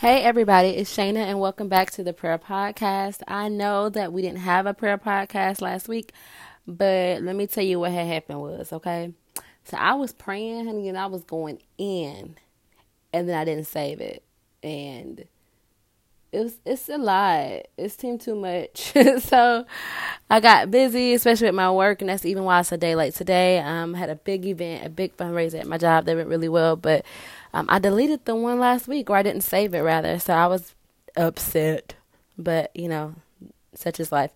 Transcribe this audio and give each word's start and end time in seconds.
Hey, 0.00 0.22
everybody, 0.22 0.68
it's 0.68 0.96
Shayna, 0.96 1.18
and 1.18 1.40
welcome 1.40 1.68
back 1.68 1.90
to 1.90 2.02
the 2.02 2.14
prayer 2.14 2.38
podcast. 2.38 3.20
I 3.28 3.50
know 3.50 3.90
that 3.90 4.14
we 4.14 4.22
didn't 4.22 4.38
have 4.38 4.64
a 4.64 4.72
prayer 4.72 4.96
podcast 4.96 5.60
last 5.60 5.88
week, 5.88 6.12
but 6.66 7.20
let 7.20 7.36
me 7.36 7.46
tell 7.46 7.64
you 7.64 7.80
what 7.80 7.92
had 7.92 8.06
happened 8.06 8.40
was, 8.40 8.72
okay? 8.72 9.12
So 9.64 9.76
I 9.76 9.92
was 9.92 10.14
praying, 10.14 10.64
honey, 10.64 10.88
and 10.88 10.96
I 10.96 11.04
was 11.04 11.22
going 11.24 11.60
in, 11.76 12.36
and 13.12 13.28
then 13.28 13.36
I 13.36 13.44
didn't 13.44 13.66
save 13.66 14.00
it. 14.00 14.22
And 14.62 15.26
it 16.32 16.38
was 16.38 16.56
it's 16.64 16.88
a 16.88 16.96
lot. 16.96 17.66
It 17.76 17.90
seemed 17.90 18.22
too 18.22 18.36
much. 18.36 18.94
so 19.18 19.66
I 20.30 20.40
got 20.40 20.70
busy, 20.70 21.12
especially 21.12 21.48
with 21.48 21.56
my 21.56 21.70
work, 21.70 22.00
and 22.00 22.08
that's 22.08 22.24
even 22.24 22.44
why 22.44 22.60
it's 22.60 22.72
a 22.72 22.78
day 22.78 22.94
late 22.94 23.14
today. 23.14 23.58
Um, 23.58 23.94
I 23.94 23.98
had 23.98 24.08
a 24.08 24.16
big 24.16 24.46
event, 24.46 24.86
a 24.86 24.88
big 24.88 25.14
fundraiser 25.18 25.60
at 25.60 25.66
my 25.66 25.76
job 25.76 26.06
that 26.06 26.16
went 26.16 26.28
really 26.30 26.48
well, 26.48 26.76
but 26.76 27.04
um, 27.52 27.66
I 27.68 27.78
deleted 27.78 28.24
the 28.24 28.36
one 28.36 28.60
last 28.60 28.88
week, 28.88 29.10
or 29.10 29.16
I 29.16 29.22
didn't 29.22 29.42
save 29.42 29.74
it 29.74 29.80
rather. 29.80 30.18
So 30.18 30.34
I 30.34 30.46
was 30.46 30.74
upset, 31.16 31.94
but 32.38 32.74
you 32.74 32.88
know, 32.88 33.14
such 33.74 34.00
is 34.00 34.12
life. 34.12 34.30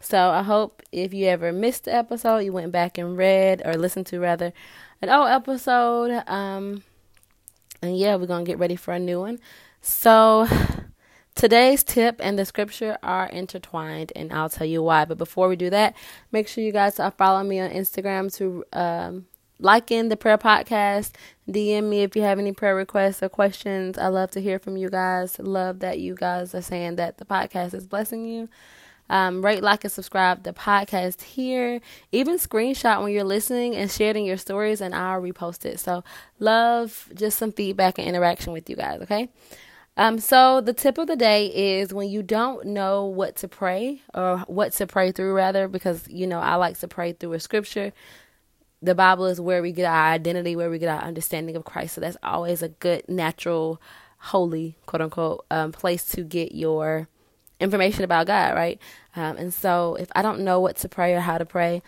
So 0.00 0.30
I 0.30 0.42
hope 0.42 0.82
if 0.92 1.12
you 1.12 1.26
ever 1.26 1.52
missed 1.52 1.84
the 1.84 1.94
episode, 1.94 2.38
you 2.38 2.52
went 2.52 2.72
back 2.72 2.98
and 2.98 3.16
read 3.16 3.62
or 3.64 3.74
listened 3.74 4.06
to 4.06 4.20
rather 4.20 4.52
an 5.02 5.08
old 5.08 5.28
episode. 5.28 6.22
Um, 6.26 6.84
and 7.82 7.96
yeah, 7.96 8.16
we're 8.16 8.26
gonna 8.26 8.44
get 8.44 8.58
ready 8.58 8.76
for 8.76 8.92
a 8.94 8.98
new 8.98 9.20
one. 9.20 9.38
So 9.80 10.46
today's 11.34 11.82
tip 11.82 12.16
and 12.20 12.38
the 12.38 12.44
scripture 12.44 12.98
are 13.02 13.26
intertwined, 13.26 14.12
and 14.14 14.32
I'll 14.32 14.48
tell 14.48 14.66
you 14.66 14.82
why. 14.82 15.04
But 15.04 15.18
before 15.18 15.48
we 15.48 15.56
do 15.56 15.70
that, 15.70 15.96
make 16.32 16.48
sure 16.48 16.62
you 16.62 16.72
guys 16.72 17.00
follow 17.16 17.42
me 17.42 17.60
on 17.60 17.70
Instagram 17.70 18.34
to 18.36 18.64
um, 18.72 19.26
like 19.60 19.90
in 19.90 20.08
the 20.08 20.16
prayer 20.16 20.38
podcast. 20.38 21.12
DM 21.48 21.84
me 21.84 22.02
if 22.02 22.14
you 22.14 22.22
have 22.22 22.38
any 22.38 22.52
prayer 22.52 22.74
requests 22.74 23.22
or 23.22 23.28
questions. 23.28 23.98
I 23.98 24.08
love 24.08 24.30
to 24.32 24.40
hear 24.40 24.58
from 24.58 24.76
you 24.76 24.90
guys. 24.90 25.38
Love 25.38 25.80
that 25.80 25.98
you 25.98 26.14
guys 26.14 26.54
are 26.54 26.62
saying 26.62 26.96
that 26.96 27.18
the 27.18 27.24
podcast 27.24 27.74
is 27.74 27.86
blessing 27.86 28.26
you. 28.26 28.48
Um, 29.10 29.42
rate, 29.42 29.62
like, 29.62 29.84
and 29.84 29.92
subscribe 29.92 30.42
the 30.42 30.52
podcast 30.52 31.22
here. 31.22 31.80
Even 32.12 32.36
screenshot 32.36 33.02
when 33.02 33.12
you're 33.12 33.24
listening 33.24 33.74
and 33.74 33.90
sharing 33.90 34.26
your 34.26 34.36
stories, 34.36 34.82
and 34.82 34.94
I'll 34.94 35.22
repost 35.22 35.64
it. 35.64 35.80
So, 35.80 36.04
love 36.38 37.08
just 37.14 37.38
some 37.38 37.52
feedback 37.52 37.98
and 37.98 38.06
interaction 38.06 38.52
with 38.52 38.68
you 38.68 38.76
guys, 38.76 39.00
okay? 39.00 39.30
Um, 39.96 40.18
so, 40.18 40.60
the 40.60 40.74
tip 40.74 40.98
of 40.98 41.06
the 41.06 41.16
day 41.16 41.46
is 41.46 41.94
when 41.94 42.10
you 42.10 42.22
don't 42.22 42.66
know 42.66 43.06
what 43.06 43.36
to 43.36 43.48
pray 43.48 44.02
or 44.12 44.40
what 44.40 44.74
to 44.74 44.86
pray 44.86 45.10
through, 45.10 45.32
rather, 45.32 45.68
because 45.68 46.06
you 46.08 46.26
know, 46.26 46.40
I 46.40 46.56
like 46.56 46.78
to 46.80 46.88
pray 46.88 47.12
through 47.14 47.32
a 47.32 47.40
scripture 47.40 47.94
the 48.80 48.94
Bible 48.94 49.26
is 49.26 49.40
where 49.40 49.62
we 49.62 49.72
get 49.72 49.86
our 49.86 50.12
identity, 50.12 50.54
where 50.54 50.70
we 50.70 50.78
get 50.78 50.88
our 50.88 51.02
understanding 51.02 51.56
of 51.56 51.64
Christ. 51.64 51.94
So 51.94 52.00
that's 52.00 52.16
always 52.22 52.62
a 52.62 52.68
good, 52.68 53.08
natural, 53.08 53.80
holy, 54.18 54.76
quote 54.86 55.02
unquote, 55.02 55.44
um, 55.50 55.72
place 55.72 56.04
to 56.12 56.22
get 56.22 56.54
your 56.54 57.08
information 57.60 58.04
about 58.04 58.26
God, 58.26 58.54
right? 58.54 58.80
Um, 59.16 59.36
and 59.36 59.52
so 59.52 59.96
if 59.96 60.08
I 60.14 60.22
don't 60.22 60.40
know 60.40 60.60
what 60.60 60.76
to 60.78 60.88
pray 60.88 61.14
or 61.14 61.20
how 61.20 61.38
to 61.38 61.46
pray, 61.46 61.82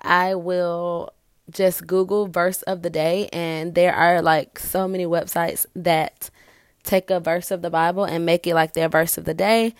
I 0.00 0.34
will 0.34 1.12
just 1.50 1.86
Google 1.86 2.26
verse 2.26 2.62
of 2.62 2.82
the 2.82 2.90
day, 2.90 3.28
and 3.32 3.74
there 3.74 3.94
are 3.94 4.22
like 4.22 4.58
so 4.58 4.88
many 4.88 5.06
websites 5.06 5.66
that 5.74 6.30
take 6.84 7.10
a 7.10 7.20
verse 7.20 7.50
of 7.50 7.62
the 7.62 7.70
Bible 7.70 8.04
and 8.04 8.24
make 8.24 8.46
it 8.46 8.54
like 8.54 8.74
their 8.74 8.88
verse 8.88 9.18
of 9.18 9.24
the 9.24 9.34
day 9.34 9.74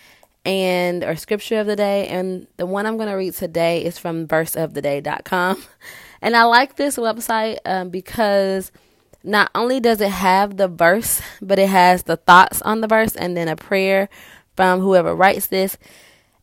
and 0.45 1.03
or 1.03 1.15
scripture 1.15 1.59
of 1.59 1.67
the 1.67 1.75
day 1.75 2.07
and 2.07 2.47
the 2.57 2.65
one 2.65 2.85
i'm 2.85 2.97
going 2.97 3.09
to 3.09 3.15
read 3.15 3.33
today 3.33 3.83
is 3.83 3.97
from 3.97 4.27
verseoftheday.com 4.27 5.63
and 6.21 6.35
i 6.35 6.43
like 6.43 6.75
this 6.75 6.97
website 6.97 7.57
um, 7.65 7.89
because 7.89 8.71
not 9.23 9.49
only 9.55 9.79
does 9.79 9.99
it 10.01 10.11
have 10.11 10.57
the 10.57 10.67
verse 10.67 11.21
but 11.41 11.57
it 11.57 11.69
has 11.69 12.03
the 12.03 12.15
thoughts 12.15 12.61
on 12.61 12.81
the 12.81 12.87
verse 12.87 13.15
and 13.15 13.35
then 13.35 13.47
a 13.47 13.55
prayer 13.55 14.07
from 14.55 14.79
whoever 14.79 15.13
writes 15.15 15.47
this. 15.47 15.77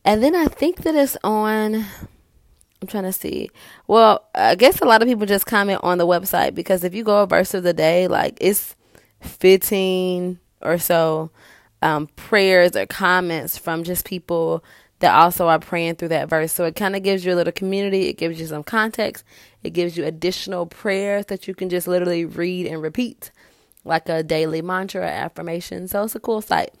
And 0.05 0.21
then 0.21 0.35
i 0.35 0.45
think 0.45 0.83
that 0.83 0.95
it's 0.95 1.17
on 1.23 1.85
i'm 2.81 2.87
trying 2.87 3.03
to 3.03 3.13
see. 3.13 3.49
Well 3.87 4.25
i 4.35 4.55
guess 4.55 4.81
a 4.81 4.85
lot 4.85 5.01
of 5.01 5.07
people 5.07 5.25
just 5.25 5.45
comment 5.45 5.79
on 5.83 5.97
the 5.97 6.07
website 6.07 6.53
because 6.53 6.83
if 6.83 6.93
you 6.93 7.03
go 7.03 7.23
a 7.23 7.27
verse 7.27 7.53
of 7.53 7.63
the 7.63 7.73
day 7.73 8.07
like 8.07 8.37
it's 8.41 8.75
15 9.21 10.39
or 10.61 10.77
so 10.77 11.31
um, 11.83 12.07
prayers 12.15 12.75
or 12.75 12.85
comments 12.85 13.57
from 13.57 13.83
just 13.83 14.05
people 14.05 14.63
that 14.99 15.13
also 15.13 15.49
are 15.49 15.59
praying 15.59 15.95
through 15.95 16.07
that 16.07 16.29
verse. 16.29 16.53
So 16.53 16.63
it 16.63 16.77
kind 16.77 16.95
of 16.95 17.03
gives 17.03 17.25
you 17.25 17.33
a 17.33 17.35
little 17.35 17.51
community, 17.51 18.07
it 18.07 18.13
gives 18.17 18.39
you 18.39 18.47
some 18.47 18.63
context, 18.63 19.25
it 19.61 19.71
gives 19.71 19.97
you 19.97 20.05
additional 20.05 20.65
prayers 20.65 21.25
that 21.25 21.47
you 21.47 21.53
can 21.53 21.69
just 21.69 21.87
literally 21.87 22.23
read 22.23 22.67
and 22.67 22.81
repeat, 22.81 23.31
like 23.83 24.07
a 24.07 24.23
daily 24.23 24.61
mantra 24.61 25.01
or 25.01 25.05
affirmation. 25.05 25.89
So 25.89 26.03
it's 26.03 26.15
a 26.15 26.21
cool 26.21 26.41
site. 26.41 26.73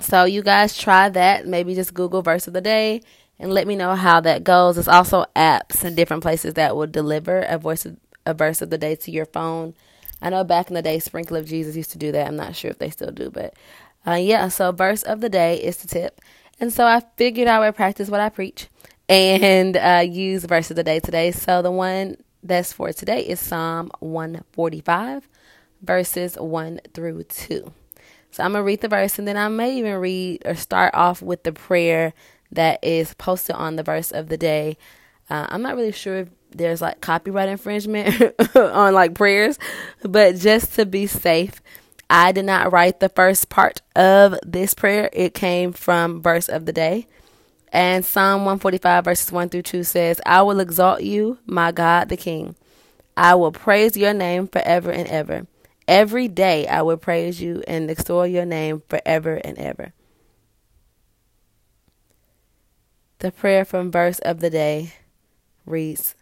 So 0.00 0.24
you 0.24 0.42
guys 0.42 0.76
try 0.76 1.08
that. 1.08 1.46
Maybe 1.46 1.74
just 1.74 1.94
Google 1.94 2.20
verse 2.20 2.46
of 2.46 2.52
the 2.52 2.60
day 2.60 3.00
and 3.38 3.52
let 3.52 3.66
me 3.66 3.74
know 3.74 3.94
how 3.94 4.20
that 4.20 4.44
goes. 4.44 4.76
There's 4.76 4.88
also 4.88 5.24
apps 5.34 5.82
and 5.82 5.96
different 5.96 6.22
places 6.22 6.54
that 6.54 6.76
will 6.76 6.86
deliver 6.86 7.38
a 7.38 7.56
voice 7.56 7.86
of, 7.86 7.96
a 8.26 8.34
verse 8.34 8.60
of 8.60 8.68
the 8.68 8.78
day 8.78 8.96
to 8.96 9.10
your 9.10 9.26
phone. 9.26 9.74
I 10.20 10.30
know 10.30 10.44
back 10.44 10.68
in 10.68 10.74
the 10.74 10.82
day, 10.82 10.98
Sprinkle 10.98 11.36
of 11.36 11.46
Jesus 11.46 11.76
used 11.76 11.92
to 11.92 11.98
do 11.98 12.12
that. 12.12 12.26
I'm 12.26 12.36
not 12.36 12.56
sure 12.56 12.70
if 12.70 12.78
they 12.78 12.90
still 12.90 13.10
do, 13.10 13.30
but 13.30 13.54
uh, 14.06 14.14
yeah, 14.14 14.48
so 14.48 14.72
verse 14.72 15.02
of 15.02 15.20
the 15.20 15.28
day 15.28 15.56
is 15.56 15.78
the 15.78 15.88
tip. 15.88 16.20
And 16.60 16.72
so 16.72 16.84
I 16.86 17.02
figured 17.16 17.48
I 17.48 17.58
would 17.58 17.74
practice 17.74 18.08
what 18.08 18.20
I 18.20 18.28
preach 18.28 18.68
and 19.08 19.76
uh, 19.76 20.04
use 20.06 20.44
verse 20.44 20.70
of 20.70 20.76
the 20.76 20.84
day 20.84 21.00
today. 21.00 21.30
So 21.30 21.62
the 21.62 21.70
one 21.70 22.16
that's 22.42 22.72
for 22.72 22.92
today 22.92 23.20
is 23.20 23.40
Psalm 23.40 23.90
145, 24.00 25.28
verses 25.82 26.36
1 26.36 26.80
through 26.92 27.24
2. 27.24 27.72
So 28.30 28.42
I'm 28.42 28.52
going 28.52 28.62
to 28.62 28.66
read 28.66 28.80
the 28.80 28.88
verse 28.88 29.18
and 29.18 29.26
then 29.26 29.36
I 29.36 29.48
may 29.48 29.76
even 29.78 29.94
read 29.94 30.42
or 30.44 30.54
start 30.54 30.94
off 30.94 31.22
with 31.22 31.44
the 31.44 31.52
prayer 31.52 32.12
that 32.52 32.82
is 32.82 33.14
posted 33.14 33.56
on 33.56 33.76
the 33.76 33.82
verse 33.82 34.10
of 34.10 34.28
the 34.28 34.36
day. 34.36 34.76
Uh, 35.30 35.46
I'm 35.48 35.62
not 35.62 35.76
really 35.76 35.92
sure 35.92 36.18
if 36.18 36.28
there's 36.50 36.80
like 36.80 37.00
copyright 37.00 37.48
infringement 37.48 38.34
on 38.56 38.94
like 38.94 39.14
prayers, 39.14 39.58
but 40.02 40.36
just 40.36 40.74
to 40.74 40.86
be 40.86 41.06
safe, 41.06 41.62
I 42.08 42.32
did 42.32 42.44
not 42.44 42.72
write 42.72 43.00
the 43.00 43.08
first 43.08 43.48
part 43.48 43.82
of 43.96 44.36
this 44.44 44.74
prayer. 44.74 45.10
It 45.12 45.34
came 45.34 45.72
from 45.72 46.22
verse 46.22 46.48
of 46.48 46.66
the 46.66 46.72
day. 46.72 47.06
And 47.72 48.04
Psalm 48.04 48.42
145 48.42 49.04
verses 49.04 49.32
1 49.32 49.48
through 49.48 49.62
2 49.62 49.82
says, 49.82 50.20
I 50.24 50.42
will 50.42 50.60
exalt 50.60 51.02
you, 51.02 51.38
my 51.44 51.72
God 51.72 52.08
the 52.08 52.16
King. 52.16 52.54
I 53.16 53.34
will 53.34 53.52
praise 53.52 53.96
your 53.96 54.14
name 54.14 54.46
forever 54.46 54.90
and 54.90 55.08
ever. 55.08 55.46
Every 55.86 56.28
day 56.28 56.66
I 56.66 56.82
will 56.82 56.96
praise 56.96 57.40
you 57.40 57.62
and 57.66 57.90
extol 57.90 58.26
your 58.26 58.44
name 58.44 58.82
forever 58.88 59.40
and 59.44 59.58
ever. 59.58 59.92
The 63.18 63.32
prayer 63.32 63.64
from 63.64 63.90
verse 63.90 64.18
of 64.20 64.40
the 64.40 64.50
day 64.50 64.94
reads, 65.66 66.14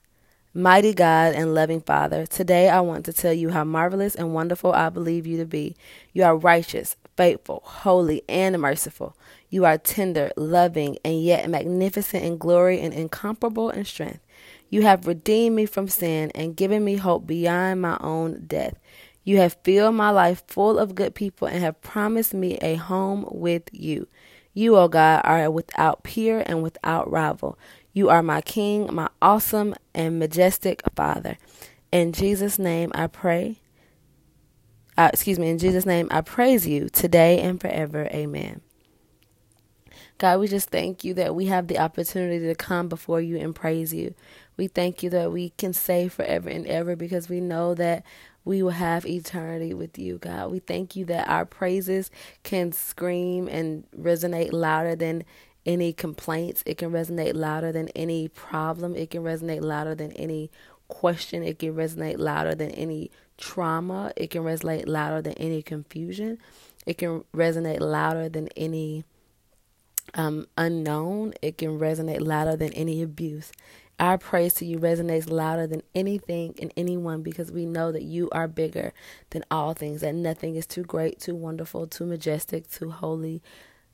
Mighty 0.54 0.92
God 0.92 1.34
and 1.34 1.54
loving 1.54 1.80
Father, 1.80 2.26
today 2.26 2.68
I 2.68 2.82
want 2.82 3.06
to 3.06 3.12
tell 3.14 3.32
you 3.32 3.48
how 3.48 3.64
marvelous 3.64 4.14
and 4.14 4.34
wonderful 4.34 4.70
I 4.70 4.90
believe 4.90 5.26
you 5.26 5.38
to 5.38 5.46
be. 5.46 5.74
You 6.12 6.24
are 6.24 6.36
righteous, 6.36 6.94
faithful, 7.16 7.62
holy, 7.64 8.20
and 8.28 8.60
merciful. 8.60 9.16
You 9.48 9.64
are 9.64 9.78
tender, 9.78 10.30
loving, 10.36 10.98
and 11.06 11.22
yet 11.22 11.48
magnificent 11.48 12.22
in 12.22 12.36
glory 12.36 12.80
and 12.82 12.92
incomparable 12.92 13.70
in 13.70 13.86
strength. 13.86 14.20
You 14.68 14.82
have 14.82 15.06
redeemed 15.06 15.56
me 15.56 15.64
from 15.64 15.88
sin 15.88 16.30
and 16.34 16.54
given 16.54 16.84
me 16.84 16.96
hope 16.96 17.26
beyond 17.26 17.80
my 17.80 17.96
own 18.02 18.44
death. 18.46 18.74
You 19.24 19.38
have 19.38 19.56
filled 19.64 19.94
my 19.94 20.10
life 20.10 20.42
full 20.48 20.78
of 20.78 20.94
good 20.94 21.14
people 21.14 21.48
and 21.48 21.60
have 21.60 21.80
promised 21.80 22.34
me 22.34 22.58
a 22.58 22.74
home 22.74 23.24
with 23.30 23.70
you. 23.72 24.06
You, 24.52 24.76
O 24.76 24.80
oh 24.80 24.88
God, 24.88 25.22
are 25.24 25.50
without 25.50 26.02
peer 26.02 26.42
and 26.44 26.62
without 26.62 27.10
rival. 27.10 27.58
You 27.92 28.08
are 28.08 28.22
my 28.22 28.40
King, 28.40 28.92
my 28.92 29.08
awesome 29.20 29.74
and 29.94 30.18
majestic 30.18 30.82
Father. 30.96 31.36
In 31.90 32.12
Jesus' 32.12 32.58
name 32.58 32.90
I 32.94 33.06
pray. 33.06 33.58
Uh, 34.96 35.10
excuse 35.12 35.38
me, 35.38 35.50
in 35.50 35.58
Jesus' 35.58 35.86
name 35.86 36.08
I 36.10 36.20
praise 36.22 36.66
you 36.66 36.88
today 36.88 37.40
and 37.40 37.60
forever. 37.60 38.08
Amen. 38.12 38.62
God, 40.18 40.40
we 40.40 40.48
just 40.48 40.70
thank 40.70 41.04
you 41.04 41.14
that 41.14 41.34
we 41.34 41.46
have 41.46 41.66
the 41.66 41.78
opportunity 41.78 42.46
to 42.46 42.54
come 42.54 42.88
before 42.88 43.20
you 43.20 43.36
and 43.38 43.54
praise 43.54 43.92
you. 43.92 44.14
We 44.56 44.68
thank 44.68 45.02
you 45.02 45.10
that 45.10 45.32
we 45.32 45.50
can 45.50 45.72
say 45.72 46.08
forever 46.08 46.48
and 46.48 46.66
ever 46.66 46.94
because 46.96 47.28
we 47.28 47.40
know 47.40 47.74
that 47.74 48.04
we 48.44 48.62
will 48.62 48.70
have 48.70 49.04
eternity 49.06 49.74
with 49.74 49.98
you, 49.98 50.18
God. 50.18 50.50
We 50.50 50.60
thank 50.60 50.96
you 50.96 51.04
that 51.06 51.28
our 51.28 51.44
praises 51.44 52.10
can 52.42 52.72
scream 52.72 53.48
and 53.48 53.84
resonate 53.98 54.52
louder 54.52 54.94
than 54.94 55.24
any 55.64 55.92
complaints. 55.92 56.62
It 56.66 56.78
can 56.78 56.90
resonate 56.90 57.34
louder 57.34 57.72
than 57.72 57.88
any 57.90 58.28
problem. 58.28 58.94
It 58.94 59.10
can 59.10 59.22
resonate 59.22 59.62
louder 59.62 59.94
than 59.94 60.12
any 60.12 60.50
question. 60.88 61.42
It 61.42 61.58
can 61.58 61.74
resonate 61.74 62.18
louder 62.18 62.54
than 62.54 62.70
any 62.72 63.10
trauma. 63.38 64.12
It 64.16 64.30
can 64.30 64.42
resonate 64.42 64.86
louder 64.86 65.22
than 65.22 65.34
any 65.34 65.62
confusion. 65.62 66.38
It 66.86 66.98
can 66.98 67.24
resonate 67.34 67.80
louder 67.80 68.28
than 68.28 68.48
any 68.56 69.04
um, 70.14 70.46
unknown. 70.58 71.34
It 71.42 71.58
can 71.58 71.78
resonate 71.78 72.20
louder 72.20 72.56
than 72.56 72.72
any 72.72 73.02
abuse. 73.02 73.52
Our 73.98 74.18
praise 74.18 74.54
to 74.54 74.64
you 74.64 74.78
resonates 74.78 75.30
louder 75.30 75.66
than 75.66 75.82
anything 75.94 76.54
and 76.60 76.72
anyone 76.76 77.22
because 77.22 77.52
we 77.52 77.66
know 77.66 77.92
that 77.92 78.02
you 78.02 78.28
are 78.32 78.48
bigger 78.48 78.92
than 79.30 79.44
all 79.50 79.74
things, 79.74 80.00
that 80.00 80.14
nothing 80.14 80.56
is 80.56 80.66
too 80.66 80.82
great, 80.82 81.20
too 81.20 81.36
wonderful, 81.36 81.86
too 81.86 82.06
majestic, 82.06 82.68
too 82.68 82.90
holy, 82.90 83.42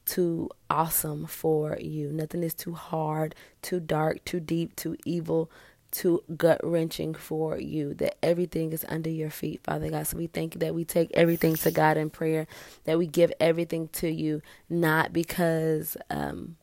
too 0.08 0.50
awesome 0.70 1.26
for 1.26 1.78
you. 1.80 2.12
Nothing 2.12 2.44
is 2.44 2.54
too 2.54 2.74
hard, 2.74 3.34
too 3.62 3.80
dark, 3.80 4.24
too 4.24 4.40
deep, 4.40 4.76
too 4.76 4.96
evil, 5.06 5.50
too 5.92 6.24
gut 6.36 6.60
wrenching 6.64 7.14
for 7.14 7.58
you. 7.58 7.94
That 7.94 8.16
everything 8.22 8.72
is 8.72 8.86
under 8.88 9.10
your 9.10 9.30
feet, 9.30 9.62
Father 9.64 9.90
God. 9.90 10.06
So 10.06 10.18
we 10.18 10.28
thank 10.28 10.54
you 10.54 10.60
that 10.60 10.74
we 10.74 10.84
take 10.84 11.10
everything 11.14 11.56
to 11.56 11.72
God 11.72 11.98
in 11.98 12.10
prayer, 12.10 12.46
that 12.84 12.98
we 12.98 13.06
give 13.08 13.32
everything 13.40 13.88
to 13.94 14.10
you, 14.10 14.42
not 14.70 15.12
because 15.14 15.96
um, 16.10 16.57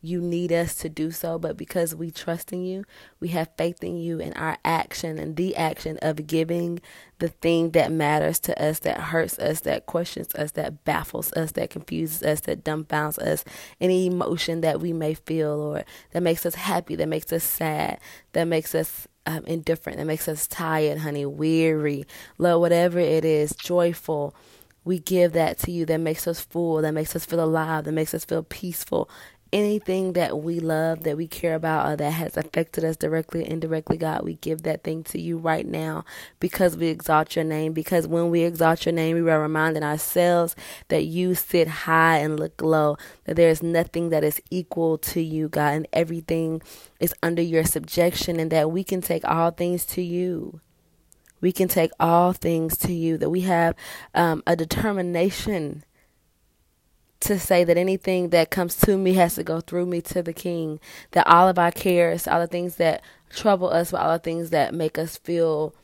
you 0.00 0.20
need 0.20 0.52
us 0.52 0.74
to 0.76 0.88
do 0.88 1.10
so, 1.10 1.38
but 1.38 1.56
because 1.56 1.94
we 1.94 2.10
trust 2.10 2.52
in 2.52 2.64
you, 2.64 2.84
we 3.20 3.28
have 3.28 3.48
faith 3.56 3.82
in 3.82 3.96
you 3.96 4.20
and 4.20 4.36
our 4.36 4.56
action 4.64 5.18
and 5.18 5.36
the 5.36 5.56
action 5.56 5.98
of 6.02 6.26
giving 6.26 6.80
the 7.18 7.28
thing 7.28 7.70
that 7.70 7.90
matters 7.90 8.38
to 8.40 8.62
us, 8.62 8.80
that 8.80 8.98
hurts 8.98 9.38
us, 9.38 9.60
that 9.60 9.86
questions 9.86 10.34
us, 10.34 10.52
that 10.52 10.84
baffles 10.84 11.32
us, 11.32 11.52
that 11.52 11.70
confuses 11.70 12.22
us, 12.22 12.40
that 12.40 12.62
dumbfounds 12.64 13.18
us, 13.18 13.44
any 13.80 14.06
emotion 14.06 14.60
that 14.60 14.80
we 14.80 14.92
may 14.92 15.14
feel 15.14 15.50
or 15.50 15.84
that 16.12 16.22
makes 16.22 16.44
us 16.44 16.54
happy, 16.54 16.94
that 16.94 17.08
makes 17.08 17.32
us 17.32 17.44
sad, 17.44 17.98
that 18.32 18.44
makes 18.44 18.74
us 18.74 19.08
um, 19.26 19.44
indifferent, 19.46 19.98
that 19.98 20.06
makes 20.06 20.28
us 20.28 20.46
tired, 20.46 20.98
honey, 20.98 21.26
weary, 21.26 22.06
love, 22.38 22.60
whatever 22.60 22.98
it 22.98 23.24
is, 23.24 23.54
joyful 23.56 24.34
we 24.86 25.00
give 25.00 25.32
that 25.32 25.58
to 25.58 25.70
you. 25.72 25.84
That 25.84 25.98
makes 25.98 26.26
us 26.26 26.40
full, 26.40 26.80
that 26.80 26.92
makes 26.92 27.14
us 27.14 27.26
feel 27.26 27.42
alive, 27.42 27.84
that 27.84 27.92
makes 27.92 28.14
us 28.14 28.24
feel 28.24 28.44
peaceful, 28.44 29.10
anything 29.56 30.12
that 30.12 30.38
we 30.38 30.60
love, 30.60 31.04
that 31.04 31.16
we 31.16 31.26
care 31.26 31.54
about, 31.54 31.88
or 31.88 31.96
that 31.96 32.10
has 32.10 32.36
affected 32.36 32.84
us 32.84 32.96
directly 32.96 33.42
or 33.42 33.46
indirectly, 33.46 33.96
God, 33.96 34.22
we 34.22 34.34
give 34.34 34.62
that 34.62 34.84
thing 34.84 35.02
to 35.04 35.18
you 35.18 35.38
right 35.38 35.66
now 35.66 36.04
because 36.40 36.76
we 36.76 36.88
exalt 36.88 37.34
your 37.34 37.44
name. 37.44 37.72
Because 37.72 38.06
when 38.06 38.30
we 38.30 38.42
exalt 38.42 38.84
your 38.84 38.92
name, 38.92 39.16
we 39.22 39.30
are 39.30 39.40
reminding 39.40 39.82
ourselves 39.82 40.54
that 40.88 41.04
you 41.04 41.34
sit 41.34 41.68
high 41.68 42.18
and 42.18 42.38
look 42.38 42.60
low, 42.60 42.98
that 43.24 43.36
there 43.36 43.48
is 43.48 43.62
nothing 43.62 44.10
that 44.10 44.22
is 44.22 44.42
equal 44.50 44.98
to 44.98 45.22
you, 45.22 45.48
God, 45.48 45.72
and 45.72 45.88
everything 45.90 46.60
is 47.00 47.14
under 47.22 47.42
your 47.42 47.64
subjection, 47.64 48.38
and 48.38 48.52
that 48.52 48.70
we 48.70 48.84
can 48.84 49.00
take 49.00 49.26
all 49.26 49.50
things 49.50 49.86
to 49.86 50.02
you. 50.02 50.60
We 51.40 51.52
can 51.52 51.68
take 51.68 51.92
all 51.98 52.34
things 52.34 52.76
to 52.78 52.92
you, 52.92 53.16
that 53.18 53.30
we 53.30 53.42
have 53.42 53.74
um, 54.14 54.42
a 54.46 54.54
determination 54.54 55.84
to 57.20 57.38
say 57.38 57.64
that 57.64 57.76
anything 57.76 58.30
that 58.30 58.50
comes 58.50 58.76
to 58.76 58.96
me 58.96 59.14
has 59.14 59.36
to 59.36 59.44
go 59.44 59.60
through 59.60 59.86
me 59.86 60.00
to 60.02 60.22
the 60.22 60.32
King. 60.32 60.80
That 61.12 61.26
all 61.26 61.48
of 61.48 61.58
our 61.58 61.72
cares, 61.72 62.28
all 62.28 62.40
the 62.40 62.46
things 62.46 62.76
that 62.76 63.02
trouble 63.30 63.68
us, 63.70 63.92
all 63.92 64.12
the 64.12 64.18
things 64.18 64.50
that 64.50 64.74
make 64.74 64.98
us 64.98 65.16
feel 65.16 65.74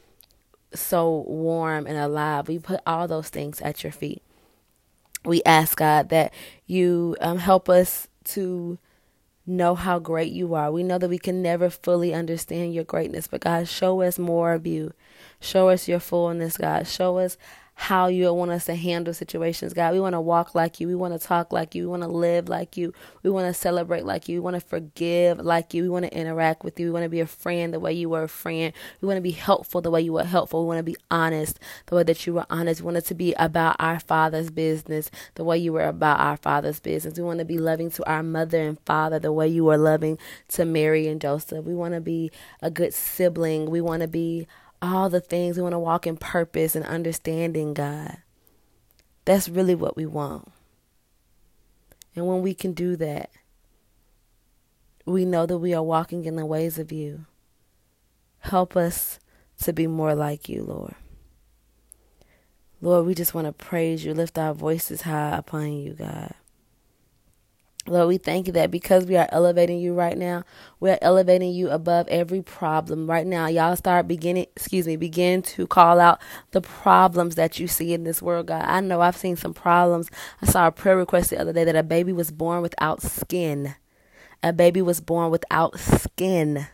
so 0.74 1.24
warm 1.28 1.86
and 1.86 1.98
alive, 1.98 2.48
we 2.48 2.58
put 2.58 2.80
all 2.86 3.08
those 3.08 3.28
things 3.28 3.60
at 3.60 3.82
your 3.82 3.92
feet. 3.92 4.22
We 5.24 5.42
ask 5.44 5.78
God 5.78 6.08
that 6.08 6.32
you 6.66 7.16
um, 7.20 7.38
help 7.38 7.68
us 7.68 8.08
to 8.24 8.78
know 9.46 9.74
how 9.74 9.98
great 9.98 10.32
you 10.32 10.54
are. 10.54 10.70
We 10.70 10.82
know 10.82 10.98
that 10.98 11.08
we 11.08 11.18
can 11.18 11.42
never 11.42 11.70
fully 11.70 12.14
understand 12.14 12.74
your 12.74 12.84
greatness, 12.84 13.26
but 13.26 13.40
God, 13.40 13.68
show 13.68 14.02
us 14.02 14.18
more 14.18 14.52
of 14.52 14.66
you. 14.66 14.92
Show 15.40 15.68
us 15.68 15.88
your 15.88 16.00
fullness, 16.00 16.56
God. 16.56 16.86
Show 16.86 17.18
us 17.18 17.36
how 17.74 18.06
you 18.06 18.32
want 18.32 18.50
us 18.50 18.66
to 18.66 18.74
handle 18.74 19.14
situations, 19.14 19.72
God. 19.72 19.92
We 19.92 20.00
want 20.00 20.12
to 20.12 20.20
walk 20.20 20.54
like 20.54 20.78
you. 20.78 20.86
We 20.86 20.94
want 20.94 21.18
to 21.18 21.26
talk 21.26 21.52
like 21.52 21.74
you. 21.74 21.84
We 21.84 21.88
want 21.88 22.02
to 22.02 22.08
live 22.08 22.48
like 22.48 22.76
you. 22.76 22.92
We 23.22 23.30
want 23.30 23.46
to 23.46 23.54
celebrate 23.54 24.04
like 24.04 24.28
you. 24.28 24.36
We 24.36 24.40
want 24.40 24.54
to 24.54 24.60
forgive 24.60 25.38
like 25.38 25.74
you. 25.74 25.82
We 25.82 25.88
want 25.88 26.04
to 26.04 26.16
interact 26.16 26.64
with 26.64 26.78
you. 26.78 26.86
We 26.86 26.92
want 26.92 27.04
to 27.04 27.08
be 27.08 27.20
a 27.20 27.26
friend 27.26 27.72
the 27.72 27.80
way 27.80 27.92
you 27.92 28.10
were 28.10 28.24
a 28.24 28.28
friend. 28.28 28.72
We 29.00 29.08
want 29.08 29.16
to 29.16 29.22
be 29.22 29.32
helpful 29.32 29.80
the 29.80 29.90
way 29.90 30.02
you 30.02 30.12
were 30.12 30.24
helpful. 30.24 30.62
We 30.62 30.68
want 30.68 30.78
to 30.78 30.84
be 30.84 30.96
honest 31.10 31.58
the 31.86 31.96
way 31.96 32.02
that 32.02 32.26
you 32.26 32.34
were 32.34 32.46
honest. 32.50 32.82
We 32.82 32.84
want 32.86 32.98
it 32.98 33.06
to 33.06 33.14
be 33.14 33.32
about 33.34 33.76
our 33.78 33.98
Father's 33.98 34.50
business 34.50 35.10
the 35.34 35.44
way 35.44 35.58
you 35.58 35.72
were 35.72 35.86
about 35.86 36.20
our 36.20 36.36
Father's 36.36 36.78
business. 36.78 37.18
We 37.18 37.24
want 37.24 37.38
to 37.38 37.44
be 37.44 37.58
loving 37.58 37.90
to 37.92 38.08
our 38.08 38.22
mother 38.22 38.60
and 38.60 38.78
father 38.86 39.18
the 39.18 39.32
way 39.32 39.48
you 39.48 39.64
were 39.64 39.78
loving 39.78 40.18
to 40.48 40.64
Mary 40.64 41.08
and 41.08 41.20
Joseph. 41.20 41.64
We 41.64 41.74
want 41.74 41.94
to 41.94 42.00
be 42.00 42.30
a 42.60 42.70
good 42.70 42.94
sibling. 42.94 43.70
We 43.70 43.80
want 43.80 44.02
to 44.02 44.08
be 44.08 44.46
all 44.82 45.08
the 45.08 45.20
things. 45.20 45.56
We 45.56 45.62
want 45.62 45.74
to 45.74 45.78
walk 45.78 46.06
in 46.06 46.16
purpose 46.16 46.74
and 46.74 46.84
understanding 46.84 47.72
God. 47.72 48.18
That's 49.24 49.48
really 49.48 49.76
what 49.76 49.96
we 49.96 50.04
want. 50.04 50.50
And 52.14 52.26
when 52.26 52.42
we 52.42 52.52
can 52.52 52.72
do 52.72 52.96
that, 52.96 53.30
we 55.06 55.24
know 55.24 55.46
that 55.46 55.58
we 55.58 55.72
are 55.72 55.82
walking 55.82 56.24
in 56.24 56.36
the 56.36 56.44
ways 56.44 56.78
of 56.78 56.92
you. 56.92 57.24
Help 58.40 58.76
us 58.76 59.18
to 59.62 59.72
be 59.72 59.86
more 59.86 60.14
like 60.14 60.48
you, 60.48 60.64
Lord. 60.64 60.94
Lord, 62.80 63.06
we 63.06 63.14
just 63.14 63.32
want 63.32 63.46
to 63.46 63.52
praise 63.52 64.04
you, 64.04 64.12
lift 64.12 64.36
our 64.36 64.52
voices 64.52 65.02
high 65.02 65.36
upon 65.36 65.72
you, 65.72 65.94
God. 65.94 66.34
Lord, 67.86 68.08
we 68.08 68.18
thank 68.18 68.46
you 68.46 68.52
that 68.52 68.70
because 68.70 69.06
we 69.06 69.16
are 69.16 69.28
elevating 69.32 69.80
you 69.80 69.92
right 69.92 70.16
now, 70.16 70.44
we 70.78 70.90
are 70.90 70.98
elevating 71.02 71.52
you 71.52 71.70
above 71.70 72.06
every 72.08 72.40
problem 72.40 73.10
right 73.10 73.26
now. 73.26 73.46
Y'all 73.48 73.74
start 73.74 74.06
beginning, 74.06 74.46
excuse 74.56 74.86
me, 74.86 74.96
begin 74.96 75.42
to 75.42 75.66
call 75.66 75.98
out 75.98 76.20
the 76.52 76.60
problems 76.60 77.34
that 77.34 77.58
you 77.58 77.66
see 77.66 77.92
in 77.92 78.04
this 78.04 78.22
world, 78.22 78.46
God. 78.46 78.64
I 78.66 78.80
know 78.80 79.00
I've 79.00 79.16
seen 79.16 79.34
some 79.34 79.52
problems. 79.52 80.10
I 80.40 80.46
saw 80.46 80.68
a 80.68 80.72
prayer 80.72 80.96
request 80.96 81.30
the 81.30 81.40
other 81.40 81.52
day 81.52 81.64
that 81.64 81.74
a 81.74 81.82
baby 81.82 82.12
was 82.12 82.30
born 82.30 82.62
without 82.62 83.02
skin. 83.02 83.74
A 84.44 84.52
baby 84.52 84.80
was 84.80 85.00
born 85.00 85.30
without 85.30 85.78
skin. 85.78 86.66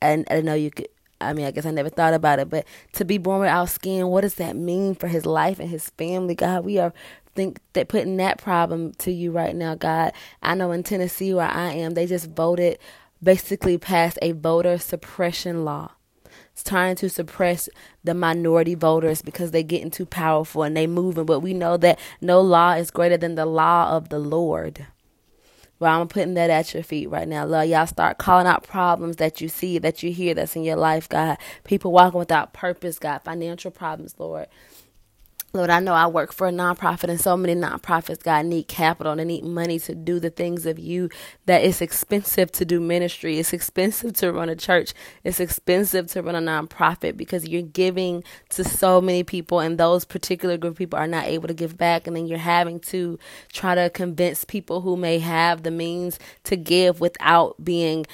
And 0.00 0.26
I 0.30 0.42
know 0.42 0.54
you 0.54 0.70
could 0.70 0.88
I 1.20 1.32
mean, 1.32 1.46
I 1.46 1.50
guess 1.50 1.66
I 1.66 1.70
never 1.70 1.88
thought 1.88 2.14
about 2.14 2.38
it, 2.38 2.50
but 2.50 2.66
to 2.92 3.04
be 3.04 3.18
born 3.18 3.40
without 3.40 3.68
skin, 3.70 4.08
what 4.08 4.20
does 4.20 4.34
that 4.34 4.56
mean 4.56 4.94
for 4.94 5.08
his 5.08 5.24
life 5.24 5.58
and 5.58 5.70
his 5.70 5.90
family? 5.90 6.34
God, 6.34 6.64
we 6.64 6.78
are 6.78 6.92
think 7.36 7.60
that 7.74 7.88
putting 7.88 8.16
that 8.16 8.38
problem 8.38 8.92
to 8.94 9.12
you 9.12 9.30
right 9.30 9.54
now, 9.54 9.74
God. 9.74 10.12
I 10.42 10.54
know 10.54 10.72
in 10.72 10.82
Tennessee 10.82 11.34
where 11.34 11.46
I 11.46 11.72
am, 11.72 11.92
they 11.94 12.06
just 12.06 12.30
voted 12.30 12.78
basically 13.22 13.78
passed 13.78 14.18
a 14.22 14.32
voter 14.32 14.78
suppression 14.78 15.64
law. 15.64 15.92
It's 16.52 16.64
trying 16.64 16.96
to 16.96 17.10
suppress 17.10 17.68
the 18.02 18.14
minority 18.14 18.74
voters 18.74 19.20
because 19.20 19.50
they're 19.50 19.62
getting 19.62 19.90
too 19.90 20.06
powerful 20.06 20.62
and 20.62 20.76
they 20.76 20.86
moving. 20.86 21.26
But 21.26 21.40
we 21.40 21.52
know 21.52 21.76
that 21.76 21.98
no 22.20 22.40
law 22.40 22.72
is 22.72 22.90
greater 22.90 23.18
than 23.18 23.34
the 23.34 23.46
law 23.46 23.90
of 23.90 24.08
the 24.08 24.18
Lord. 24.18 24.86
Well, 25.78 26.00
I'm 26.00 26.08
putting 26.08 26.34
that 26.34 26.50
at 26.50 26.74
your 26.74 26.82
feet 26.82 27.10
right 27.10 27.28
now, 27.28 27.44
Lord. 27.44 27.68
Y'all 27.68 27.86
start 27.86 28.18
calling 28.18 28.46
out 28.46 28.62
problems 28.64 29.16
that 29.16 29.42
you 29.42 29.48
see, 29.48 29.78
that 29.78 30.02
you 30.02 30.10
hear, 30.12 30.34
that's 30.34 30.56
in 30.56 30.64
your 30.64 30.76
life, 30.76 31.08
God. 31.08 31.38
People 31.64 31.92
walking 31.92 32.18
without 32.18 32.54
purpose, 32.54 32.98
God. 32.98 33.20
Financial 33.24 33.70
problems, 33.70 34.14
Lord. 34.18 34.46
Lord, 35.56 35.70
I 35.70 35.80
know 35.80 35.94
I 35.94 36.06
work 36.06 36.32
for 36.32 36.46
a 36.46 36.52
nonprofit, 36.52 37.08
and 37.08 37.20
so 37.20 37.36
many 37.36 37.54
nonprofits, 37.54 38.22
God, 38.22 38.46
need 38.46 38.68
capital. 38.68 39.16
They 39.16 39.24
need 39.24 39.44
money 39.44 39.78
to 39.80 39.94
do 39.94 40.20
the 40.20 40.30
things 40.30 40.66
of 40.66 40.78
you 40.78 41.08
that 41.46 41.64
it's 41.64 41.80
expensive 41.80 42.52
to 42.52 42.64
do 42.64 42.80
ministry. 42.80 43.38
It's 43.38 43.52
expensive 43.52 44.12
to 44.14 44.32
run 44.32 44.48
a 44.48 44.56
church. 44.56 44.92
It's 45.24 45.40
expensive 45.40 46.08
to 46.08 46.22
run 46.22 46.34
a 46.34 46.40
nonprofit 46.40 47.16
because 47.16 47.48
you're 47.48 47.62
giving 47.62 48.22
to 48.50 48.64
so 48.64 49.00
many 49.00 49.24
people, 49.24 49.60
and 49.60 49.78
those 49.78 50.04
particular 50.04 50.56
group 50.56 50.72
of 50.72 50.78
people 50.78 50.98
are 50.98 51.06
not 51.06 51.26
able 51.26 51.48
to 51.48 51.54
give 51.54 51.78
back. 51.78 52.06
And 52.06 52.14
then 52.14 52.26
you're 52.26 52.38
having 52.38 52.78
to 52.80 53.18
try 53.52 53.74
to 53.74 53.90
convince 53.90 54.44
people 54.44 54.82
who 54.82 54.96
may 54.96 55.18
have 55.18 55.62
the 55.62 55.70
means 55.70 56.18
to 56.44 56.56
give 56.56 57.00
without 57.00 57.64
being 57.64 58.06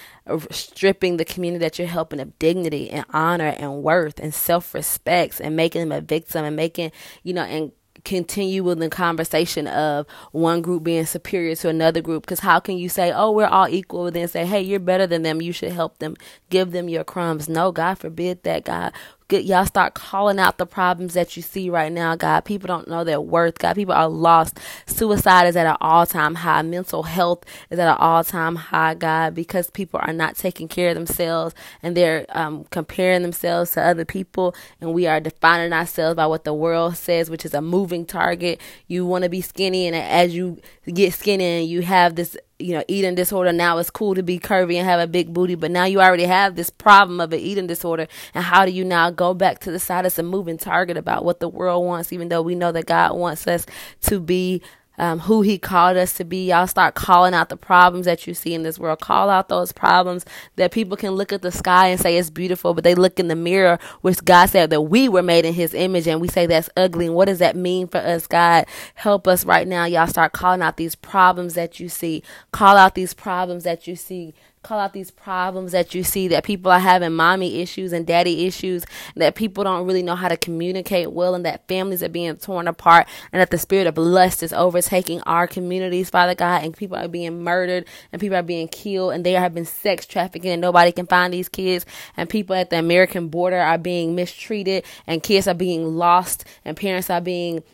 stripping 0.51 1.17
the 1.17 1.25
community 1.25 1.65
that 1.65 1.79
you're 1.79 1.89
helping 1.89 2.21
of 2.21 2.39
dignity 2.39 2.91
and 2.91 3.05
honor 3.11 3.55
and 3.59 3.83
worth 3.83 4.19
and 4.21 4.35
self 4.35 4.75
respect 4.75 5.41
and 5.41 5.57
making 5.57 5.81
them 5.81 5.93
a 5.93 6.01
victim 6.01 6.45
and 6.45 6.57
making, 6.57 6.93
you 7.23 7.33
know, 7.33 7.43
and 7.43 7.73
continue 8.05 8.65
with 8.65 8.79
the 8.79 8.89
conversation 8.89 9.67
of 9.69 10.07
one 10.33 10.61
group 10.61 10.83
being 10.83 11.07
superior 11.07 11.55
to 11.55 11.69
another 11.69 12.01
group. 12.01 12.25
Because 12.25 12.41
how 12.41 12.59
can 12.59 12.77
you 12.77 12.89
say 12.89 13.13
oh 13.13 13.31
we're 13.31 13.47
all 13.47 13.69
equal 13.69 14.11
then 14.11 14.27
say 14.29 14.45
hey 14.45 14.61
you're 14.61 14.81
better 14.81 15.07
than 15.07 15.23
them. 15.23 15.41
You 15.41 15.53
should 15.53 15.73
help 15.73 15.99
them. 15.99 16.17
Give 16.51 16.73
them 16.73 16.89
your 16.89 17.05
crumbs. 17.05 17.49
No 17.49 17.73
god 17.73 17.97
forbid 17.99 18.43
that. 18.43 18.65
God 18.65 18.93
Get, 19.33 19.47
y'all 19.47 19.65
start 19.65 19.95
calling 19.95 20.39
out 20.39 20.59
the 20.59 20.67
problems 20.67 21.15
that 21.15 21.39
you 21.39 21.43
see 21.43 21.71
right 21.71 21.91
now, 21.91 22.15
God. 22.17 22.45
People 22.45 22.67
don't 22.67 22.87
know 22.87 23.03
their 23.03 23.19
worth, 23.19 23.59
God. 23.59 23.77
People 23.77 23.95
are 23.95 24.07
lost. 24.07 24.59
Suicide 24.85 25.47
is 25.47 25.57
at 25.57 25.65
an 25.67 25.79
all 25.81 26.05
time 26.05 26.35
high. 26.35 26.61
Mental 26.61 27.03
health 27.03 27.43
is 27.71 27.79
at 27.79 27.89
an 27.89 27.97
all 27.99 28.23
time 28.25 28.57
high, 28.57 28.93
God, 28.93 29.35
because 29.35 29.71
people 29.71 29.99
are 30.03 30.13
not 30.13 30.37
taking 30.37 30.69
care 30.69 30.91
of 30.91 30.97
themselves 30.97 31.55
and 31.83 31.97
they're 31.97 32.27
um, 32.29 32.65
comparing 32.65 33.23
themselves 33.23 33.71
to 33.71 33.81
other 33.81 34.05
people. 34.05 34.55
And 34.83 34.93
we 34.93 35.07
are 35.07 35.19
defining 35.19 35.73
ourselves 35.73 36.15
by 36.15 36.27
what 36.27 36.45
the 36.45 36.53
world 36.53 36.99
says, 36.99 37.31
which 37.31 37.47
is 37.47 37.55
a 37.55 37.63
moving 37.63 38.05
target. 38.05 38.61
You 38.87 39.07
want 39.07 39.25
to 39.25 39.31
be 39.31 39.41
skinny, 39.41 39.87
and 39.87 39.97
as 39.97 40.35
you 40.35 40.61
get 40.93 41.15
skinny 41.15 41.45
and 41.45 41.67
you 41.67 41.81
have 41.81 42.17
this 42.17 42.37
you 42.63 42.75
know, 42.75 42.85
eating 42.89 43.15
disorder. 43.15 43.53
Now 43.53 43.79
it's 43.79 43.91
cool 43.91 44.15
to 44.15 44.23
be 44.23 44.39
curvy 44.39 44.77
and 44.77 44.87
have 44.87 45.01
a 45.01 45.07
big 45.07 45.33
booty, 45.33 45.55
but 45.55 45.71
now 45.71 45.85
you 45.85 46.01
already 46.01 46.25
have 46.25 46.55
this 46.55 46.71
problem 46.71 47.21
of 47.21 47.33
an 47.33 47.41
eating 47.41 47.67
disorder. 47.67 48.07
And 48.35 48.45
how 48.45 48.65
do 48.65 48.71
you 48.71 48.85
now 48.85 49.11
go 49.11 49.35
back 49.35 49.61
to 49.61 49.71
the 49.71 49.79
side 49.79 50.07
as 50.07 50.19
a 50.19 50.23
moving 50.23 50.59
target 50.59 50.97
about 50.97 51.25
what 51.25 51.41
the 51.41 51.49
world 51.49 51.85
wants, 51.85 52.13
even 52.13 52.29
though 52.29 52.43
we 52.43 52.55
know 52.55 52.73
that 52.73 52.87
God 52.87 53.17
wants 53.17 53.47
us 53.47 53.67
to 54.03 54.21
be 54.21 54.63
um, 55.03 55.19
who 55.19 55.43
He 55.43 55.59
called 55.59 55.97
us 55.97 56.13
to 56.15 56.25
be. 56.25 56.51
Y'all 56.51 56.69
start 56.69 56.95
calling 56.95 57.35
out 57.35 57.49
the 57.49 57.57
problems 57.57 58.07
that 58.07 58.29
you 58.29 58.35
see 58.35 58.55
in 58.55 58.63
this 58.63 58.79
world. 58.79 59.01
Call 59.01 59.31
out 59.31 59.49
those 59.49 59.73
problems 59.73 60.25
that 60.55 60.71
people 60.71 60.97
can 60.97 61.11
look 61.11 61.33
at 61.33 61.43
the 61.43 61.51
sky 61.51 61.89
and 61.89 62.01
say 62.01 62.17
it's 62.17 62.31
beautiful, 62.31 62.73
but 62.73 62.85
they 62.85 62.95
look 62.95 63.19
in 63.19 63.27
the 63.27 63.35
mirror, 63.35 63.81
which 64.03 64.25
God 64.25 64.47
said 64.47 64.71
that 64.71 64.83
we 64.83 65.09
were 65.09 65.23
made 65.23 65.45
in 65.45 65.55
His 65.55 65.75
image, 65.75 66.07
and 66.07 66.21
we 66.21 66.29
say 66.29 66.47
that's 66.47 66.71
ugly. 66.77 67.07
And 67.07 67.17
what 67.17 67.25
does 67.25 67.41
that 67.41 67.57
mean 67.57 67.89
for 67.89 67.99
us, 67.99 68.29
God? 68.29 68.67
Help 68.95 69.27
us 69.27 69.45
right 69.45 69.67
now. 69.67 69.87
Y'all 69.87 70.07
start 70.07 70.33
calling 70.33 70.63
out 70.63 70.77
these 70.77 70.95
problems 70.95 71.55
that 71.55 71.81
you 71.81 71.89
see. 71.89 72.23
Call 72.53 72.77
out 72.77 72.95
these 72.95 73.13
problems 73.13 73.65
that 73.65 73.89
you 73.89 73.97
see 73.97 74.35
call 74.63 74.79
out 74.79 74.93
these 74.93 75.11
problems 75.11 75.73
that 75.73 75.95
you 75.95 76.05
see 76.05 76.29
that 76.29 76.45
people 76.45 76.71
are 76.71 76.79
having 76.79 77.13
mommy 77.13 77.61
issues 77.61 77.93
and 77.93 78.07
daddy 78.07 78.47
issues 78.47 78.85
that 79.17 79.35
people 79.35 79.65
don't 79.65 79.87
really 79.87 80.03
know 80.03 80.15
how 80.15 80.29
to 80.29 80.37
communicate 80.37 81.11
well 81.11 81.35
and 81.35 81.45
that 81.45 81.67
families 81.67 82.03
are 82.03 82.09
being 82.09 82.37
torn 82.37 82.69
apart 82.69 83.09
and 83.33 83.41
that 83.41 83.51
the 83.51 83.59
spirit 83.59 83.89
of 83.89 83.99
lust 83.99 84.43
is 84.43 84.53
overtaking 84.53 85.21
our 85.23 85.49
communities 85.49 86.11
father 86.11 86.35
god 86.35 86.63
and 86.63 86.77
people 86.77 86.97
are 86.97 87.09
being 87.09 87.43
murdered 87.43 87.85
and 88.13 88.21
people 88.21 88.37
are 88.37 88.43
being 88.43 88.69
killed 88.69 89.13
and 89.13 89.27
there 89.27 89.41
have 89.41 89.53
been 89.55 89.65
sex 89.65 90.07
trafficking 90.07 90.53
and 90.53 90.63
nobody 90.63 90.93
can 90.93 91.07
find 91.07 91.33
these 91.33 91.49
kids 91.49 91.85
and 92.17 92.29
people 92.29 92.55
at 92.55 92.71
the 92.71 92.79
american 92.79 93.29
border 93.29 93.59
are 93.59 93.79
being 93.79 94.15
mistreated 94.15 94.85
and 95.07 95.25
kids 95.25 95.49
are 95.49 95.55
being 95.55 95.97
lost 95.97 96.45
and 96.65 96.77
parents 96.77 97.11
are 97.11 97.21
being 97.21 97.65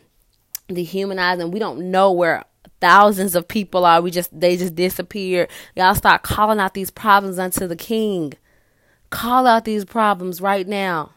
dehumanized 0.67 1.41
and 1.41 1.53
we 1.53 1.59
don't 1.59 1.79
know 1.91 2.11
where 2.11 2.43
thousands 2.81 3.35
of 3.35 3.47
people 3.47 3.85
are. 3.85 4.01
We 4.01 4.11
just 4.11 4.37
they 4.37 4.57
just 4.57 4.75
disappeared. 4.75 5.49
Y'all 5.75 5.95
start 5.95 6.23
calling 6.23 6.59
out 6.59 6.73
these 6.73 6.91
problems 6.91 7.39
unto 7.39 7.67
the 7.67 7.75
King. 7.75 8.33
Call 9.09 9.47
out 9.47 9.65
these 9.65 9.85
problems 9.85 10.41
right 10.41 10.67
now 10.67 11.13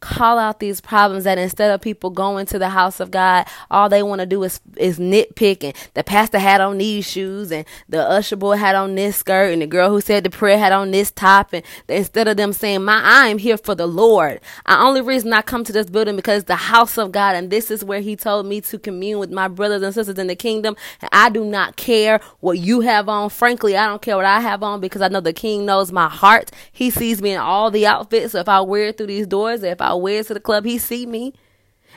call 0.00 0.38
out 0.38 0.60
these 0.60 0.80
problems 0.80 1.24
that 1.24 1.38
instead 1.38 1.70
of 1.70 1.80
people 1.80 2.10
going 2.10 2.46
to 2.46 2.58
the 2.58 2.68
house 2.68 3.00
of 3.00 3.10
God, 3.10 3.46
all 3.70 3.88
they 3.88 4.02
want 4.02 4.20
to 4.20 4.26
do 4.26 4.42
is 4.42 4.60
is 4.76 4.98
nitpick 4.98 5.64
and 5.64 5.74
the 5.94 6.04
pastor 6.04 6.38
had 6.38 6.60
on 6.60 6.78
these 6.78 7.08
shoes 7.08 7.50
and 7.50 7.66
the 7.88 8.00
usher 8.00 8.36
boy 8.36 8.56
had 8.56 8.74
on 8.74 8.94
this 8.94 9.16
skirt 9.16 9.52
and 9.52 9.62
the 9.62 9.66
girl 9.66 9.90
who 9.90 10.00
said 10.00 10.24
the 10.24 10.30
prayer 10.30 10.58
had 10.58 10.72
on 10.72 10.90
this 10.90 11.10
top 11.10 11.52
and 11.52 11.64
instead 11.88 12.28
of 12.28 12.36
them 12.36 12.52
saying, 12.52 12.84
My 12.84 13.00
I 13.02 13.28
am 13.28 13.38
here 13.38 13.56
for 13.56 13.74
the 13.74 13.86
Lord. 13.86 14.40
The 14.66 14.78
only 14.78 15.00
reason 15.00 15.32
I 15.32 15.42
come 15.42 15.64
to 15.64 15.72
this 15.72 15.88
building 15.88 16.16
because 16.16 16.44
the 16.44 16.56
house 16.56 16.98
of 16.98 17.12
God 17.12 17.34
and 17.34 17.50
this 17.50 17.70
is 17.70 17.84
where 17.84 18.00
he 18.00 18.16
told 18.16 18.46
me 18.46 18.60
to 18.62 18.78
commune 18.78 19.18
with 19.18 19.30
my 19.30 19.48
brothers 19.48 19.82
and 19.82 19.94
sisters 19.94 20.18
in 20.18 20.26
the 20.26 20.36
kingdom. 20.36 20.76
And 21.00 21.08
I 21.12 21.30
do 21.30 21.44
not 21.44 21.76
care 21.76 22.20
what 22.40 22.58
you 22.58 22.80
have 22.80 23.08
on. 23.08 23.30
Frankly, 23.30 23.76
I 23.76 23.86
don't 23.86 24.02
care 24.02 24.16
what 24.16 24.26
I 24.26 24.40
have 24.40 24.62
on 24.62 24.80
because 24.80 25.02
I 25.02 25.08
know 25.08 25.20
the 25.20 25.32
king 25.32 25.64
knows 25.64 25.90
my 25.90 26.08
heart. 26.08 26.50
He 26.72 26.90
sees 26.90 27.22
me 27.22 27.32
in 27.32 27.40
all 27.40 27.70
the 27.70 27.86
outfits. 27.86 28.32
So 28.32 28.40
if 28.40 28.48
I 28.48 28.60
wear 28.60 28.88
it 28.88 28.98
through 28.98 29.06
these 29.06 29.26
doors, 29.26 29.62
if 29.62 29.80
I 29.80 29.85
wear 29.94 30.20
it 30.20 30.26
to 30.28 30.34
the 30.34 30.40
club, 30.40 30.64
he 30.64 30.78
see 30.78 31.06
me. 31.06 31.32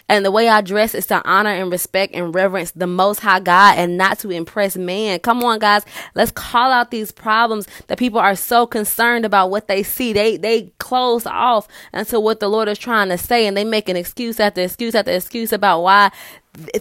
And 0.08 0.25
the 0.25 0.31
way 0.31 0.50
I 0.50 0.62
dress 0.62 0.96
is 0.96 1.05
to 1.08 1.24
honor 1.24 1.51
and 1.51 1.72
respect 1.72 2.15
and 2.15 2.34
reverence 2.34 2.72
the 2.72 2.88
most 2.88 3.19
high 3.19 3.39
God 3.39 3.77
and 3.77 3.96
not 3.96 4.17
to 4.19 4.31
impress 4.31 4.75
man. 4.75 5.19
Come 5.19 5.43
on, 5.43 5.60
guys. 5.60 5.86
Let's 6.15 6.31
call 6.31 6.72
out 6.72 6.89
these 6.89 7.12
problems 7.12 7.67
that 7.88 8.00
people 8.00 8.19
are 8.19 8.36
so 8.36 8.65
concerned 8.65 9.24
about 9.24 9.51
what 9.51 9.67
they 9.67 9.84
see. 9.84 10.12
They 10.12 10.38
they 10.38 10.74
close 10.79 11.27
off 11.27 11.67
until 11.93 12.24
what 12.24 12.39
the 12.39 12.50
Lord 12.50 12.67
is 12.67 12.79
trying 12.79 13.10
to 13.10 13.19
say 13.19 13.46
and 13.46 13.55
they 13.55 13.63
make 13.63 13.88
an 13.88 13.96
excuse 13.96 14.39
after 14.39 14.62
excuse 14.62 14.96
after 14.96 15.12
excuse 15.12 15.53
about 15.53 15.81
why 15.81 16.12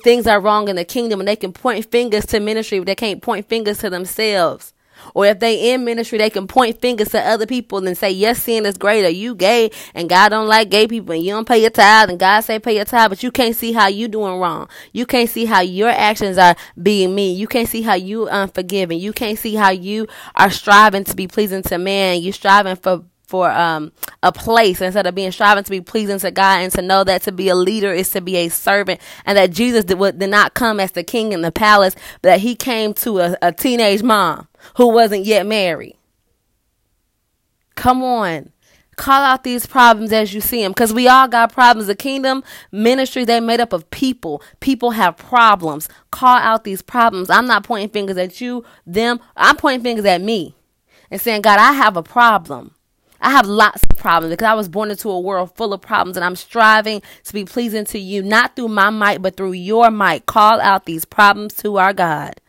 things 0.02 0.26
are 0.26 0.40
wrong 0.40 0.68
in 0.68 0.76
the 0.76 0.84
kingdom 0.84 1.20
and 1.20 1.28
they 1.28 1.36
can 1.36 1.52
point 1.52 1.90
fingers 1.90 2.24
to 2.26 2.40
ministry, 2.40 2.78
but 2.78 2.86
they 2.86 2.94
can't 2.94 3.22
point 3.22 3.46
fingers 3.46 3.78
to 3.78 3.90
themselves. 3.90 4.72
Or 5.14 5.26
if 5.26 5.40
they 5.40 5.72
in 5.72 5.84
ministry, 5.84 6.18
they 6.18 6.30
can 6.30 6.46
point 6.46 6.80
fingers 6.80 7.08
to 7.10 7.20
other 7.20 7.46
people 7.46 7.86
and 7.86 7.96
say, 7.96 8.10
yes, 8.10 8.42
sin 8.42 8.66
is 8.66 8.76
greater. 8.76 9.08
You 9.08 9.34
gay 9.34 9.70
and 9.94 10.08
God 10.08 10.30
don't 10.30 10.48
like 10.48 10.70
gay 10.70 10.86
people 10.86 11.14
and 11.14 11.22
you 11.22 11.32
don't 11.32 11.48
pay 11.48 11.60
your 11.60 11.70
tithe 11.70 12.10
and 12.10 12.18
God 12.18 12.40
say 12.40 12.58
pay 12.58 12.76
your 12.76 12.84
tithe, 12.84 13.10
but 13.10 13.22
you 13.22 13.30
can't 13.30 13.56
see 13.56 13.72
how 13.72 13.88
you 13.88 14.08
doing 14.08 14.38
wrong. 14.38 14.68
You 14.92 15.06
can't 15.06 15.30
see 15.30 15.44
how 15.44 15.60
your 15.60 15.90
actions 15.90 16.38
are 16.38 16.56
being 16.80 17.14
mean. 17.14 17.36
You 17.36 17.46
can't 17.46 17.68
see 17.68 17.82
how 17.82 17.94
you 17.94 18.28
unforgiving. 18.28 18.98
You 18.98 19.12
can't 19.12 19.38
see 19.38 19.54
how 19.54 19.70
you 19.70 20.06
are 20.34 20.50
striving 20.50 21.04
to 21.04 21.16
be 21.16 21.26
pleasing 21.26 21.62
to 21.64 21.78
man. 21.78 22.22
You 22.22 22.32
striving 22.32 22.76
for 22.76 23.04
for 23.28 23.50
um, 23.50 23.92
a 24.22 24.32
place 24.32 24.80
instead 24.80 25.06
of 25.06 25.14
being 25.14 25.30
striving 25.30 25.62
to 25.62 25.70
be 25.70 25.82
pleasing 25.82 26.18
to 26.18 26.30
God 26.30 26.62
and 26.62 26.72
to 26.72 26.80
know 26.80 27.04
that 27.04 27.22
to 27.22 27.32
be 27.32 27.50
a 27.50 27.54
leader 27.54 27.92
is 27.92 28.08
to 28.12 28.22
be 28.22 28.36
a 28.36 28.48
servant 28.48 29.00
and 29.26 29.36
that 29.36 29.50
Jesus 29.50 29.84
did, 29.84 29.98
did 30.18 30.30
not 30.30 30.54
come 30.54 30.80
as 30.80 30.92
the 30.92 31.04
king 31.04 31.32
in 31.32 31.42
the 31.42 31.52
palace, 31.52 31.94
but 32.22 32.30
that 32.30 32.40
he 32.40 32.56
came 32.56 32.94
to 32.94 33.18
a, 33.18 33.36
a 33.42 33.52
teenage 33.52 34.02
mom 34.02 34.47
who 34.76 34.88
wasn't 34.88 35.24
yet 35.24 35.46
married. 35.46 35.96
Come 37.74 38.02
on. 38.02 38.52
Call 38.96 39.22
out 39.22 39.44
these 39.44 39.64
problems 39.64 40.12
as 40.12 40.34
you 40.34 40.40
see 40.40 40.60
them 40.60 40.72
because 40.72 40.92
we 40.92 41.06
all 41.06 41.28
got 41.28 41.52
problems. 41.52 41.86
The 41.86 41.94
kingdom 41.94 42.42
ministry, 42.72 43.24
they 43.24 43.38
made 43.38 43.60
up 43.60 43.72
of 43.72 43.88
people. 43.90 44.42
People 44.58 44.90
have 44.90 45.16
problems. 45.16 45.88
Call 46.10 46.36
out 46.36 46.64
these 46.64 46.82
problems. 46.82 47.30
I'm 47.30 47.46
not 47.46 47.62
pointing 47.62 47.90
fingers 47.90 48.16
at 48.16 48.40
you, 48.40 48.64
them. 48.84 49.20
I'm 49.36 49.56
pointing 49.56 49.84
fingers 49.84 50.04
at 50.04 50.20
me 50.20 50.56
and 51.12 51.20
saying, 51.20 51.42
God, 51.42 51.60
I 51.60 51.74
have 51.74 51.96
a 51.96 52.02
problem. 52.02 52.74
I 53.20 53.30
have 53.30 53.46
lots 53.46 53.84
of 53.84 53.96
problems 53.96 54.32
because 54.32 54.46
I 54.46 54.54
was 54.54 54.68
born 54.68 54.90
into 54.90 55.10
a 55.10 55.20
world 55.20 55.56
full 55.56 55.72
of 55.72 55.80
problems 55.80 56.16
and 56.16 56.24
I'm 56.24 56.36
striving 56.36 57.00
to 57.22 57.32
be 57.32 57.44
pleasing 57.44 57.84
to 57.86 57.98
you, 58.00 58.22
not 58.22 58.56
through 58.56 58.68
my 58.68 58.90
might, 58.90 59.22
but 59.22 59.36
through 59.36 59.52
your 59.52 59.92
might. 59.92 60.26
Call 60.26 60.60
out 60.60 60.86
these 60.86 61.04
problems 61.04 61.54
to 61.54 61.78
our 61.78 61.92
God. 61.92 62.40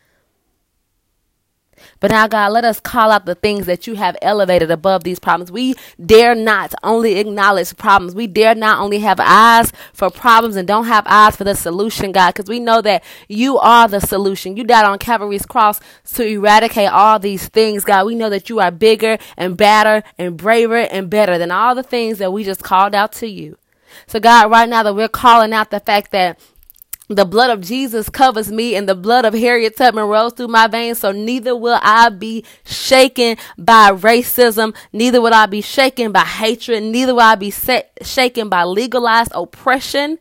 But 2.00 2.10
now, 2.10 2.26
God, 2.26 2.52
let 2.52 2.64
us 2.64 2.80
call 2.80 3.10
out 3.10 3.26
the 3.26 3.34
things 3.34 3.66
that 3.66 3.86
you 3.86 3.94
have 3.94 4.16
elevated 4.22 4.70
above 4.70 5.04
these 5.04 5.18
problems. 5.18 5.52
We 5.52 5.74
dare 6.04 6.34
not 6.34 6.74
only 6.82 7.18
acknowledge 7.18 7.76
problems. 7.76 8.14
We 8.14 8.26
dare 8.26 8.54
not 8.54 8.80
only 8.80 9.00
have 9.00 9.20
eyes 9.20 9.70
for 9.92 10.10
problems 10.10 10.56
and 10.56 10.66
don't 10.66 10.86
have 10.86 11.04
eyes 11.06 11.36
for 11.36 11.44
the 11.44 11.54
solution, 11.54 12.12
God, 12.12 12.32
because 12.32 12.48
we 12.48 12.58
know 12.58 12.80
that 12.80 13.04
you 13.28 13.58
are 13.58 13.86
the 13.86 14.00
solution. 14.00 14.56
You 14.56 14.64
died 14.64 14.86
on 14.86 14.98
Calvary's 14.98 15.44
cross 15.44 15.78
to 16.14 16.26
eradicate 16.26 16.90
all 16.90 17.18
these 17.18 17.48
things, 17.48 17.84
God. 17.84 18.06
We 18.06 18.14
know 18.14 18.30
that 18.30 18.48
you 18.48 18.60
are 18.60 18.70
bigger 18.70 19.18
and 19.36 19.56
badder 19.56 20.02
and 20.16 20.36
braver 20.36 20.78
and 20.78 21.10
better 21.10 21.36
than 21.36 21.50
all 21.50 21.74
the 21.74 21.82
things 21.82 22.18
that 22.18 22.32
we 22.32 22.44
just 22.44 22.62
called 22.62 22.94
out 22.94 23.12
to 23.12 23.28
you. 23.28 23.58
So, 24.06 24.20
God, 24.20 24.50
right 24.50 24.68
now 24.68 24.82
that 24.84 24.94
we're 24.94 25.08
calling 25.08 25.52
out 25.52 25.70
the 25.70 25.80
fact 25.80 26.12
that 26.12 26.40
the 27.10 27.24
blood 27.24 27.50
of 27.50 27.60
Jesus 27.60 28.08
covers 28.08 28.52
me 28.52 28.76
and 28.76 28.88
the 28.88 28.94
blood 28.94 29.24
of 29.24 29.34
Harriet 29.34 29.76
Tubman 29.76 30.04
rolls 30.04 30.32
through 30.32 30.48
my 30.48 30.68
veins. 30.68 31.00
So 31.00 31.10
neither 31.10 31.56
will 31.56 31.78
I 31.82 32.08
be 32.08 32.44
shaken 32.64 33.36
by 33.58 33.90
racism. 33.90 34.76
Neither 34.92 35.20
will 35.20 35.34
I 35.34 35.46
be 35.46 35.60
shaken 35.60 36.12
by 36.12 36.20
hatred. 36.20 36.84
Neither 36.84 37.12
will 37.12 37.22
I 37.22 37.34
be 37.34 37.50
set, 37.50 37.98
shaken 38.02 38.48
by 38.48 38.62
legalized 38.62 39.32
oppression 39.34 40.18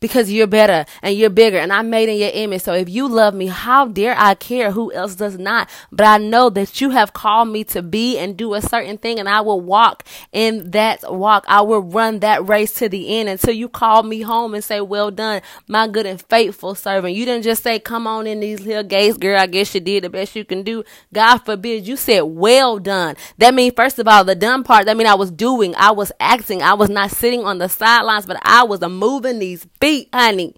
because 0.00 0.30
you're 0.30 0.46
better 0.46 0.84
and 1.02 1.16
you're 1.16 1.30
bigger 1.30 1.58
and 1.58 1.72
I'm 1.72 1.90
made 1.90 2.08
in 2.08 2.18
your 2.18 2.30
image. 2.32 2.62
So 2.62 2.74
if 2.74 2.88
you 2.88 3.08
love 3.08 3.34
me, 3.34 3.46
how 3.46 3.86
dare 3.86 4.14
I 4.18 4.34
care 4.34 4.70
who 4.70 4.92
else 4.92 5.14
does 5.14 5.38
not? 5.38 5.68
But 5.90 6.06
I 6.06 6.18
know 6.18 6.50
that 6.50 6.80
you 6.80 6.90
have 6.90 7.12
called 7.12 7.48
me 7.48 7.64
to 7.64 7.82
be 7.82 8.18
and 8.18 8.36
do 8.36 8.54
a 8.54 8.62
certain 8.62 8.98
thing 8.98 9.18
and 9.18 9.28
I 9.28 9.40
will 9.40 9.60
walk 9.60 10.04
in 10.32 10.70
that 10.72 11.12
walk. 11.12 11.44
I 11.48 11.62
will 11.62 11.82
run 11.82 12.20
that 12.20 12.46
race 12.46 12.72
to 12.74 12.88
the 12.88 13.16
end 13.18 13.28
until 13.28 13.54
you 13.54 13.68
call 13.68 14.02
me 14.02 14.20
home 14.20 14.54
and 14.54 14.62
say, 14.62 14.80
well 14.80 15.10
done, 15.10 15.42
my 15.66 15.88
good 15.88 16.06
and 16.06 16.20
faithful 16.20 16.74
servant. 16.74 17.14
You 17.14 17.24
didn't 17.24 17.44
just 17.44 17.62
say, 17.62 17.78
come 17.78 18.06
on 18.06 18.26
in 18.26 18.40
these 18.40 18.60
little 18.60 18.82
gates, 18.82 19.16
girl. 19.16 19.38
I 19.38 19.46
guess 19.46 19.74
you 19.74 19.80
did 19.80 20.04
the 20.04 20.10
best 20.10 20.36
you 20.36 20.44
can 20.44 20.62
do. 20.62 20.84
God 21.12 21.38
forbid 21.38 21.86
you 21.86 21.96
said, 21.96 22.20
well 22.20 22.78
done. 22.78 23.16
That 23.38 23.54
means, 23.54 23.74
first 23.74 23.98
of 23.98 24.08
all, 24.08 24.24
the 24.24 24.34
done 24.34 24.62
part, 24.62 24.86
that 24.86 24.96
means 24.96 25.08
I 25.08 25.14
was 25.14 25.30
doing, 25.30 25.74
I 25.76 25.90
was 25.90 26.12
acting, 26.20 26.62
I 26.62 26.74
was 26.74 26.90
not 26.90 27.10
sitting 27.10 27.44
on 27.44 27.58
the 27.58 27.68
sidelines, 27.68 28.26
but 28.26 28.38
I 28.42 28.64
was 28.64 28.80
moving 28.80 29.38
these 29.38 29.64
honey. 30.12 30.54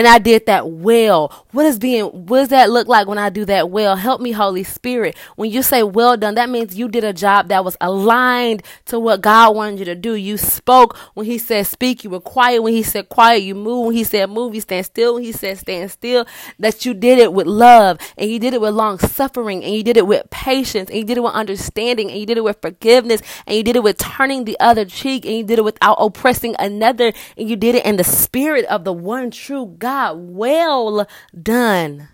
And 0.00 0.08
I 0.08 0.18
did 0.18 0.46
that 0.46 0.66
well. 0.66 1.44
What 1.50 1.66
is 1.66 1.78
being, 1.78 2.06
what 2.06 2.38
does 2.38 2.48
that 2.48 2.70
look 2.70 2.88
like 2.88 3.06
when 3.06 3.18
I 3.18 3.28
do 3.28 3.44
that 3.44 3.68
well? 3.68 3.96
Help 3.96 4.22
me, 4.22 4.32
Holy 4.32 4.64
Spirit. 4.64 5.14
When 5.36 5.50
you 5.50 5.62
say 5.62 5.82
well 5.82 6.16
done, 6.16 6.36
that 6.36 6.48
means 6.48 6.74
you 6.74 6.88
did 6.88 7.04
a 7.04 7.12
job 7.12 7.48
that 7.48 7.66
was 7.66 7.76
aligned 7.82 8.62
to 8.86 8.98
what 8.98 9.20
God 9.20 9.54
wanted 9.54 9.80
you 9.80 9.84
to 9.84 9.94
do. 9.94 10.14
You 10.14 10.38
spoke 10.38 10.96
when 11.12 11.26
He 11.26 11.36
said 11.36 11.66
speak. 11.66 12.02
You 12.02 12.08
were 12.08 12.20
quiet 12.20 12.62
when 12.62 12.72
He 12.72 12.82
said 12.82 13.10
quiet. 13.10 13.42
You 13.42 13.54
move 13.54 13.88
when 13.88 13.94
He 13.94 14.04
said 14.04 14.30
move. 14.30 14.54
You 14.54 14.62
stand 14.62 14.86
still 14.86 15.16
when 15.16 15.22
He 15.22 15.32
said 15.32 15.58
stand 15.58 15.90
still. 15.90 16.26
That 16.58 16.86
you 16.86 16.94
did 16.94 17.18
it 17.18 17.34
with 17.34 17.46
love 17.46 17.98
and 18.16 18.30
you 18.30 18.38
did 18.38 18.54
it 18.54 18.60
with 18.62 18.72
long 18.72 18.98
suffering 19.00 19.62
and 19.62 19.74
you 19.74 19.82
did 19.82 19.98
it 19.98 20.06
with 20.06 20.30
patience 20.30 20.88
and 20.88 20.98
you 20.98 21.04
did 21.04 21.18
it 21.18 21.22
with 21.24 21.34
understanding 21.34 22.10
and 22.10 22.18
you 22.18 22.24
did 22.24 22.38
it 22.38 22.44
with 22.44 22.62
forgiveness 22.62 23.20
and 23.46 23.54
you 23.54 23.62
did 23.62 23.76
it 23.76 23.82
with 23.82 23.98
turning 23.98 24.46
the 24.46 24.58
other 24.60 24.86
cheek 24.86 25.26
and 25.26 25.34
you 25.34 25.44
did 25.44 25.58
it 25.58 25.64
without 25.64 25.98
oppressing 26.00 26.56
another 26.58 27.12
and 27.36 27.50
you 27.50 27.56
did 27.56 27.74
it 27.74 27.84
in 27.84 27.96
the 27.96 28.04
spirit 28.04 28.64
of 28.64 28.84
the 28.84 28.94
one 28.94 29.30
true 29.30 29.66
God, 29.78 29.89
well 30.16 31.06
done. 31.40 32.08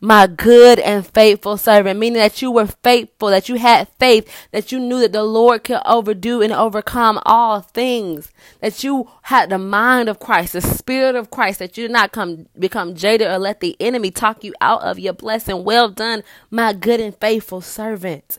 My 0.00 0.26
good 0.26 0.78
and 0.78 1.06
faithful 1.06 1.56
servant, 1.56 1.98
meaning 1.98 2.18
that 2.18 2.40
you 2.40 2.50
were 2.50 2.66
faithful, 2.66 3.28
that 3.28 3.48
you 3.48 3.56
had 3.56 3.88
faith, 3.98 4.48
that 4.50 4.72
you 4.72 4.80
knew 4.80 5.00
that 5.00 5.12
the 5.12 5.24
Lord 5.24 5.64
could 5.64 5.80
overdo 5.84 6.40
and 6.40 6.52
overcome 6.52 7.20
all 7.26 7.60
things, 7.60 8.32
that 8.60 8.82
you 8.82 9.10
had 9.22 9.50
the 9.50 9.58
mind 9.58 10.08
of 10.08 10.18
Christ, 10.18 10.54
the 10.54 10.62
spirit 10.62 11.16
of 11.16 11.30
Christ, 11.30 11.58
that 11.58 11.76
you 11.76 11.84
did 11.84 11.92
not 11.92 12.12
come 12.12 12.46
become 12.58 12.94
jaded 12.94 13.28
or 13.28 13.38
let 13.38 13.60
the 13.60 13.76
enemy 13.78 14.10
talk 14.10 14.42
you 14.42 14.54
out 14.60 14.82
of 14.82 14.98
your 14.98 15.12
blessing. 15.12 15.64
Well 15.64 15.90
done, 15.90 16.22
my 16.50 16.72
good 16.72 17.00
and 17.00 17.14
faithful 17.16 17.60
servant. 17.60 18.38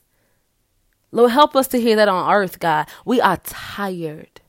Lord, 1.12 1.32
help 1.32 1.56
us 1.56 1.68
to 1.70 1.80
hear 1.80 1.96
that 1.96 2.10
on 2.10 2.34
earth, 2.34 2.60
God. 2.60 2.88
We 3.06 3.22
are 3.22 3.38
tired. 3.38 4.42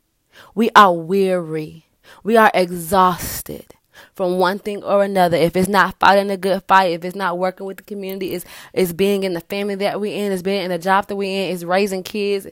We 0.55 0.71
are 0.75 0.93
weary. 0.93 1.87
We 2.25 2.37
are 2.37 2.51
exhausted 2.55 3.76
from 4.17 4.39
one 4.39 4.59
thing 4.59 4.83
or 4.83 5.05
another. 5.05 5.37
If 5.37 5.55
it's 5.55 5.69
not 5.69 6.01
fighting 6.01 6.31
a 6.31 6.37
good 6.37 6.63
fight, 6.67 6.93
if 6.93 7.05
it's 7.05 7.15
not 7.15 7.39
working 7.39 7.67
with 7.67 7.77
the 7.77 7.83
community, 7.83 8.33
it's, 8.33 8.47
it's 8.73 8.93
being 8.93 9.23
in 9.23 9.35
the 9.35 9.41
family 9.41 9.75
that 9.77 10.01
we're 10.01 10.17
in, 10.17 10.33
it's 10.33 10.43
being 10.43 10.65
in 10.65 10.71
the 10.71 10.79
job 10.79 11.07
that 11.09 11.17
we're 11.17 11.49
in, 11.49 11.55
it's 11.55 11.65
raising 11.65 12.03
kids, 12.03 12.47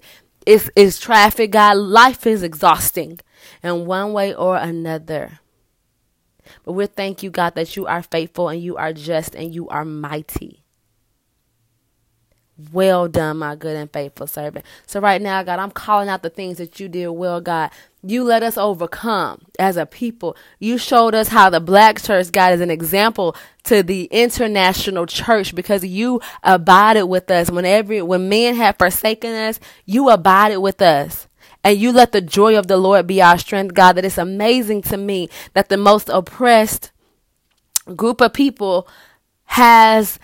it's, 0.46 0.70
it's 0.76 1.00
traffic, 1.00 1.50
God. 1.50 1.78
Life 1.78 2.26
is 2.26 2.42
exhausting 2.42 3.18
in 3.62 3.86
one 3.86 4.12
way 4.12 4.34
or 4.34 4.56
another. 4.56 5.40
But 6.64 6.72
we 6.72 6.86
thank 6.86 7.22
you, 7.22 7.30
God, 7.30 7.54
that 7.54 7.76
you 7.76 7.86
are 7.86 8.02
faithful 8.02 8.50
and 8.50 8.62
you 8.62 8.76
are 8.76 8.92
just 8.92 9.34
and 9.34 9.54
you 9.54 9.68
are 9.68 9.84
mighty. 9.84 10.63
Well 12.72 13.08
done, 13.08 13.38
my 13.38 13.56
good 13.56 13.76
and 13.76 13.92
faithful 13.92 14.28
servant. 14.28 14.64
So, 14.86 15.00
right 15.00 15.20
now, 15.20 15.42
God, 15.42 15.58
I'm 15.58 15.72
calling 15.72 16.08
out 16.08 16.22
the 16.22 16.30
things 16.30 16.58
that 16.58 16.78
you 16.78 16.88
did 16.88 17.08
well, 17.08 17.40
God. 17.40 17.70
You 18.00 18.22
let 18.22 18.44
us 18.44 18.56
overcome 18.56 19.42
as 19.58 19.76
a 19.76 19.86
people. 19.86 20.36
You 20.60 20.78
showed 20.78 21.16
us 21.16 21.28
how 21.28 21.50
the 21.50 21.58
black 21.58 22.00
church, 22.00 22.30
God, 22.30 22.52
is 22.52 22.60
an 22.60 22.70
example 22.70 23.34
to 23.64 23.82
the 23.82 24.04
international 24.04 25.06
church 25.06 25.54
because 25.54 25.84
you 25.84 26.20
abided 26.44 27.04
with 27.04 27.28
us. 27.28 27.50
When 27.50 27.64
every, 27.64 28.02
when 28.02 28.28
men 28.28 28.54
had 28.54 28.78
forsaken 28.78 29.32
us, 29.32 29.58
you 29.84 30.08
abided 30.10 30.58
with 30.58 30.80
us. 30.80 31.26
And 31.64 31.78
you 31.78 31.90
let 31.90 32.12
the 32.12 32.20
joy 32.20 32.56
of 32.56 32.68
the 32.68 32.76
Lord 32.76 33.06
be 33.06 33.20
our 33.20 33.38
strength, 33.38 33.74
God. 33.74 33.94
That 33.94 34.04
it's 34.04 34.18
amazing 34.18 34.82
to 34.82 34.96
me 34.96 35.28
that 35.54 35.70
the 35.70 35.78
most 35.78 36.08
oppressed 36.08 36.92
group 37.96 38.20
of 38.20 38.32
people 38.32 38.86
has 39.46 40.20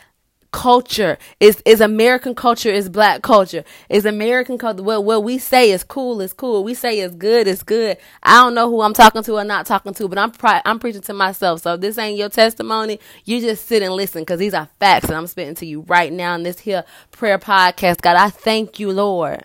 culture 0.52 1.19
is 1.38 1.62
is 1.64 1.80
American 1.80 2.35
culture 2.35 2.71
is 2.71 2.88
black 2.88 3.23
culture. 3.23 3.64
Is 3.88 4.04
American 4.04 4.59
culture 4.59 4.83
what 4.83 5.04
what 5.04 5.25
we 5.25 5.38
say 5.38 5.71
is 5.71 5.85
cool 5.85 6.21
is 6.21 6.33
cool. 6.33 6.64
We 6.64 6.75
say 6.75 7.00
is 7.00 7.14
good 7.14 7.47
is 7.47 7.62
good. 7.62 7.99
I 8.23 8.37
don't 8.42 8.54
know 8.54 8.69
who 8.69 8.83
I'm 8.83 8.95
talking 8.95 9.23
to 9.23 9.35
or 9.35 9.45
not 9.45 9.66
talking 9.66 9.95
to 9.95 10.09
but 10.09 10.19
I'm 10.19 10.33
I'm 10.64 10.78
preaching 10.78 11.02
to 11.02 11.12
myself. 11.12 11.62
So 11.62 11.76
this 11.76 11.99
ain't 11.99 12.19
your 12.19 12.28
testimony 12.28 13.00
you 13.25 13.40
just 13.40 13.66
sit 13.66 13.83
and 13.83 13.95
listen 13.95 14.23
because 14.23 14.38
these 14.38 14.54
are 14.54 14.69
facts 14.78 15.07
that 15.07 15.16
I'm 15.16 15.26
spitting 15.26 15.54
to 15.57 15.66
you 15.66 15.83
right 15.83 16.12
now 16.12 16.35
in 16.35 16.42
this 16.42 16.61
here 16.61 16.85
prayer 17.11 17.38
podcast. 17.38 18.00
God 18.00 18.16
I 18.16 18.30
thank 18.30 18.78
you 18.78 18.92
Lord 18.92 19.45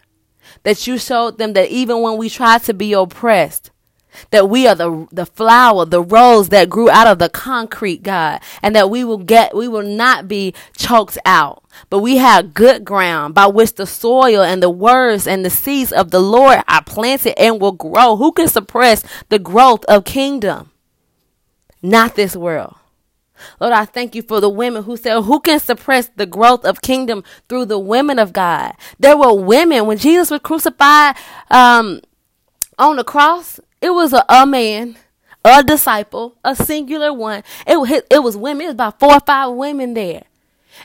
that 0.64 0.88
you 0.88 0.98
showed 0.98 1.38
them 1.38 1.54
that 1.54 1.70
even 1.70 2.02
when 2.02 2.18
we 2.18 2.30
try 2.30 2.58
to 2.60 2.74
be 2.74 2.94
oppressed 2.94 3.72
that 4.32 4.50
we 4.50 4.68
are 4.68 4.76
the 4.76 5.08
the 5.12 5.26
flower, 5.26 5.86
the 5.86 6.02
rose 6.02 6.50
that 6.50 6.70
grew 6.70 6.90
out 6.90 7.08
of 7.08 7.20
the 7.20 7.30
concrete, 7.30 8.04
God, 8.04 8.42
and 8.62 8.76
that 8.76 8.90
we 8.90 9.04
will 9.04 9.18
get 9.18 9.56
we 9.56 9.68
will 9.68 9.84
not 9.84 10.28
be 10.28 10.54
choked 10.78 11.18
out. 11.26 11.64
But 11.90 12.00
we 12.00 12.18
have 12.18 12.54
good 12.54 12.86
ground 12.86 13.34
by 13.34 13.48
which 13.48 13.76
the 13.76 13.86
soil 13.86 14.42
and 14.42 14.64
the 14.64 14.70
words 14.70 15.28
and 15.28 15.44
the 15.44 15.50
seeds 15.50 15.92
of 15.92 16.12
the 16.12 16.22
Lord 16.22 16.64
are 16.68 16.84
planted 16.84 17.40
and 17.40 17.60
will 17.60 17.74
grow. 17.74 18.16
Who 18.16 18.32
can 18.32 18.48
suppress 18.48 19.04
the 19.30 19.40
growth 19.40 19.84
of 19.86 20.06
kingdom? 20.06 20.72
Not 21.82 22.16
this 22.16 22.36
world. 22.36 22.76
Lord, 23.60 23.74
I 23.74 23.86
thank 23.86 24.16
you 24.16 24.22
for 24.22 24.40
the 24.40 24.50
women 24.50 24.84
who 24.84 24.98
said, 24.98 25.22
Who 25.22 25.40
can 25.40 25.60
suppress 25.60 26.10
the 26.16 26.26
growth 26.26 26.66
of 26.66 26.82
kingdom 26.82 27.24
through 27.50 27.66
the 27.66 27.80
women 27.80 28.20
of 28.20 28.34
God? 28.34 28.74
There 29.00 29.18
were 29.18 29.34
women 29.34 29.86
when 29.86 29.98
Jesus 29.98 30.32
was 30.32 30.42
crucified 30.42 31.16
um, 31.50 32.02
on 32.78 32.96
the 32.96 33.04
cross. 33.04 33.60
It 33.86 33.94
was 33.94 34.14
a, 34.14 34.26
a 34.28 34.48
man, 34.48 34.98
a 35.44 35.62
disciple, 35.62 36.40
a 36.44 36.56
singular 36.56 37.14
one. 37.14 37.44
It, 37.68 38.08
it 38.10 38.24
was 38.24 38.36
women. 38.36 38.62
It 38.64 38.70
was 38.70 38.74
about 38.74 39.00
four 39.00 39.14
or 39.14 39.20
five 39.20 39.54
women 39.54 39.94
there. 39.94 40.24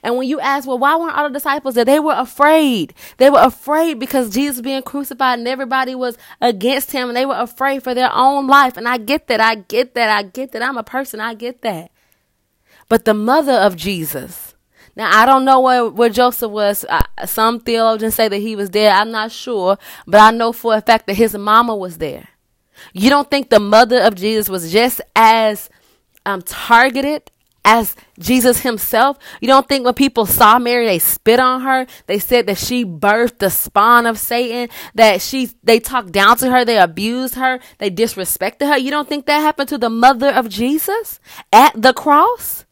And 0.03 0.19
when 0.19 0.29
you 0.29 0.39
ask, 0.39 0.69
well, 0.69 0.79
why 0.79 0.97
weren't 0.97 1.17
all 1.17 1.29
the 1.29 1.33
disciples 1.33 1.77
there? 1.77 1.87
They 1.87 1.99
were 1.99 2.13
afraid. 2.13 2.93
They 3.17 3.31
were 3.31 3.41
afraid 3.41 3.99
because 3.99 4.35
Jesus 4.35 4.61
being 4.61 4.83
crucified 4.83 5.39
and 5.39 5.49
everybody 5.49 5.95
was 5.95 6.19
against 6.43 6.93
him 6.93 7.09
and 7.09 7.17
they 7.17 7.25
were 7.25 7.41
afraid 7.41 7.83
for 7.83 7.95
their 7.95 8.13
own 8.13 8.47
life. 8.47 8.77
And 8.77 8.87
I 8.87 8.99
get 8.99 9.29
that. 9.29 9.41
I 9.41 9.55
get 9.55 9.95
that. 9.95 10.11
I 10.11 10.23
get 10.23 10.53
that. 10.53 10.63
I'm 10.63 10.77
a 10.77 10.83
person. 10.83 11.21
I 11.21 11.33
get 11.33 11.63
that. 11.63 11.91
But 12.91 13.07
the 13.07 13.15
mother 13.15 13.55
of 13.55 13.77
Jesus, 13.77 14.55
now 14.95 15.09
I 15.11 15.25
don't 15.25 15.47
know 15.47 15.61
where, 15.61 15.89
where 15.89 16.11
Joseph 16.11 16.51
was. 16.51 16.85
some 17.25 17.61
theologians 17.61 18.15
say 18.15 18.29
that 18.29 18.37
he 18.37 18.57
was 18.57 18.69
there. 18.69 18.93
I'm 18.93 19.11
not 19.11 19.33
sure, 19.33 19.79
but 20.07 20.21
I 20.21 20.33
know 20.33 20.53
for 20.53 20.75
a 20.75 20.83
fact 20.83 21.07
that 21.07 21.15
his 21.15 21.35
mama 21.35 21.75
was 21.75 21.97
there. 21.97 22.29
You 22.93 23.11
don't 23.11 23.31
think 23.31 23.51
the 23.51 23.61
mother 23.61 24.01
of 24.01 24.15
Jesus 24.15 24.49
was 24.49 24.73
just 24.73 25.01
as 25.15 25.71
um, 26.27 26.43
targeted 26.43 27.31
as 27.65 27.95
Jesus 28.19 28.61
himself? 28.61 29.19
You 29.41 29.49
don't 29.49 29.69
think 29.69 29.85
when 29.85 29.95
people 29.95 30.27
saw 30.27 30.59
Mary, 30.59 30.87
they 30.87 30.99
spit 30.99 31.41
on 31.41 31.63
her? 31.63 31.87
They 32.07 32.19
said 32.19 32.47
that 32.47 32.59
she 32.59 32.85
birthed 32.85 33.39
the 33.39 33.51
spawn 33.51 34.07
of 34.07 34.19
Satan, 34.19 34.75
that 34.95 35.21
she, 35.21 35.51
they 35.63 35.79
talked 35.79 36.13
down 36.13 36.37
to 36.39 36.51
her, 36.51 36.65
they 36.65 36.79
abused 36.79 37.35
her, 37.35 37.61
they 37.79 37.91
disrespected 37.91 38.69
her. 38.69 38.79
You 38.79 38.91
don't 38.91 39.09
think 39.09 39.27
that 39.27 39.41
happened 39.41 39.69
to 39.71 39.79
the 39.79 39.91
mother 39.91 40.31
of 40.31 40.49
Jesus 40.49 41.21
at 41.53 41.81
the 41.81 41.93
cross? 41.93 42.65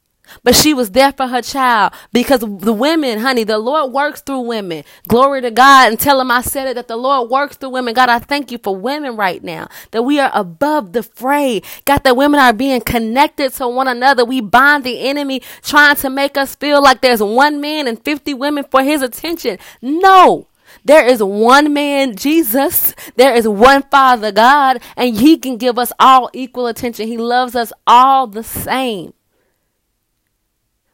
But 0.43 0.55
she 0.55 0.75
was 0.75 0.91
there 0.91 1.13
for 1.13 1.27
her 1.27 1.43
child 1.43 1.93
because 2.13 2.41
the 2.41 2.73
women, 2.73 3.21
honey, 3.21 3.45
the 3.45 3.59
Lord 3.59 3.93
works 3.93 4.21
through 4.21 4.41
women. 4.41 4.85
Glory 5.07 5.41
to 5.43 5.51
God 5.51 5.91
and 5.91 6.01
tell 6.01 6.19
them 6.19 6.31
I 6.31 6.43
said 6.43 6.69
it 6.69 6.75
that 6.75 6.89
the 6.89 6.97
Lord 6.97 7.31
works 7.31 7.57
through 7.57 7.71
women. 7.71 7.95
God, 7.95 8.09
I 8.09 8.19
thank 8.19 8.51
you 8.53 8.59
for 8.59 8.75
women 8.75 9.17
right 9.17 9.43
now 9.43 9.69
that 9.91 10.03
we 10.03 10.19
are 10.21 10.31
above 10.35 10.93
the 10.93 11.03
fray. 11.03 11.63
God, 11.85 12.05
that 12.05 12.17
women 12.17 12.41
are 12.41 12.53
being 12.53 12.81
connected 12.81 13.53
to 13.55 13.69
one 13.69 13.89
another. 13.89 14.25
We 14.25 14.41
bind 14.41 14.85
the 14.85 15.01
enemy 15.09 15.43
trying 15.63 15.97
to 15.97 16.11
make 16.11 16.37
us 16.37 16.55
feel 16.55 16.83
like 16.83 17.01
there's 17.01 17.23
one 17.23 17.61
man 17.61 17.87
and 17.87 18.03
50 18.03 18.35
women 18.35 18.65
for 18.71 18.83
his 18.83 19.03
attention. 19.03 19.59
No. 19.83 20.47
There 20.85 21.07
is 21.07 21.23
one 21.23 21.73
man, 21.73 22.17
Jesus. 22.17 22.95
There 23.17 23.35
is 23.35 23.49
one 23.49 23.83
Father, 23.91 24.33
God, 24.33 24.81
and 24.97 25.17
He 25.17 25.37
can 25.37 25.57
give 25.57 25.79
us 25.79 25.93
all 25.99 26.31
equal 26.33 26.67
attention. 26.67 27.09
He 27.09 27.17
loves 27.17 27.55
us 27.55 27.73
all 27.87 28.27
the 28.27 28.45
same. 28.45 29.13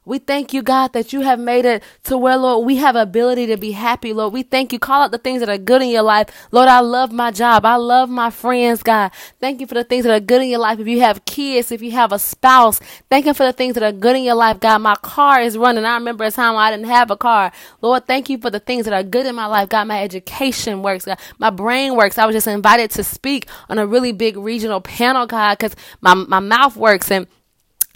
We 0.07 0.19
thank 0.19 0.53
you, 0.53 0.63
God, 0.63 0.93
that 0.93 1.13
you 1.13 1.23
have 1.23 1.41
made 1.41 1.65
it 1.65 1.83
to 2.05 2.19
where, 2.19 2.37
Lord, 2.37 2.67
we 2.67 2.77
have 2.77 2.95
ability 2.95 3.47
to 3.47 3.57
be 3.57 3.73
happy, 3.73 4.13
Lord. 4.13 4.35
We 4.35 4.43
thank 4.43 4.73
you. 4.73 4.79
Call 4.79 5.03
out 5.03 5.13
the 5.13 5.19
things 5.19 5.41
that 5.41 5.49
are 5.49 5.57
good 5.57 5.81
in 5.81 5.89
your 5.89 6.03
life. 6.03 6.29
Lord, 6.51 6.69
I 6.69 6.81
love 6.81 7.11
my 7.11 7.31
job. 7.31 7.65
I 7.65 7.77
love 7.77 8.11
my 8.11 8.29
friends, 8.29 8.83
God. 8.83 9.13
Thank 9.41 9.61
you 9.61 9.67
for 9.67 9.75
the 9.75 9.85
things 9.85 10.05
that 10.05 10.15
are 10.15 10.21
good 10.21 10.43
in 10.43 10.49
your 10.49 10.59
life. 10.59 10.79
If 10.79 10.87
you 10.89 11.01
have 11.01 11.25
kids, 11.25 11.73
if 11.73 11.81
you 11.81 11.93
have 11.93 12.13
a 12.13 12.19
spouse, 12.19 12.81
thank 13.09 13.25
you 13.25 13.33
for 13.33 13.45
the 13.45 13.53
things 13.53 13.75
that 13.75 13.83
are 13.83 13.93
good 13.93 14.17
in 14.17 14.25
your 14.25 14.35
life, 14.35 14.61
God. 14.61 14.79
My 14.79 14.95
car 14.97 15.41
is 15.41 15.57
running. 15.57 15.85
I 15.87 15.95
remember 15.95 16.25
a 16.25 16.31
time 16.31 16.55
I 16.57 16.71
didn't 16.71 16.87
have 16.87 17.11
a 17.11 17.17
car. 17.17 17.51
Lord, 17.81 18.07
thank 18.07 18.29
you 18.29 18.37
for 18.37 18.51
the 18.51 18.61
things 18.61 18.85
that 18.85 18.93
are 18.93 19.03
good 19.03 19.25
in 19.25 19.35
my 19.35 19.47
life, 19.47 19.71
God. 19.71 19.89
My 19.89 20.03
education 20.03 20.83
works, 20.83 21.07
God. 21.07 21.19
My 21.39 21.51
brain 21.51 21.97
works. 21.97 22.19
I 22.19 22.27
was 22.27 22.35
just 22.35 22.47
invited 22.47 22.91
to 22.93 23.05
speak 23.05 23.49
on 23.71 23.79
a 23.79 23.87
really 23.87 24.13
big 24.13 24.37
regional 24.37 24.83
panel, 24.83 25.27
God, 25.27 25.59
because 25.59 25.75
my, 26.03 26.13
my 26.15 26.41
mouth 26.41 26.77
works 26.77 27.11
and 27.11 27.27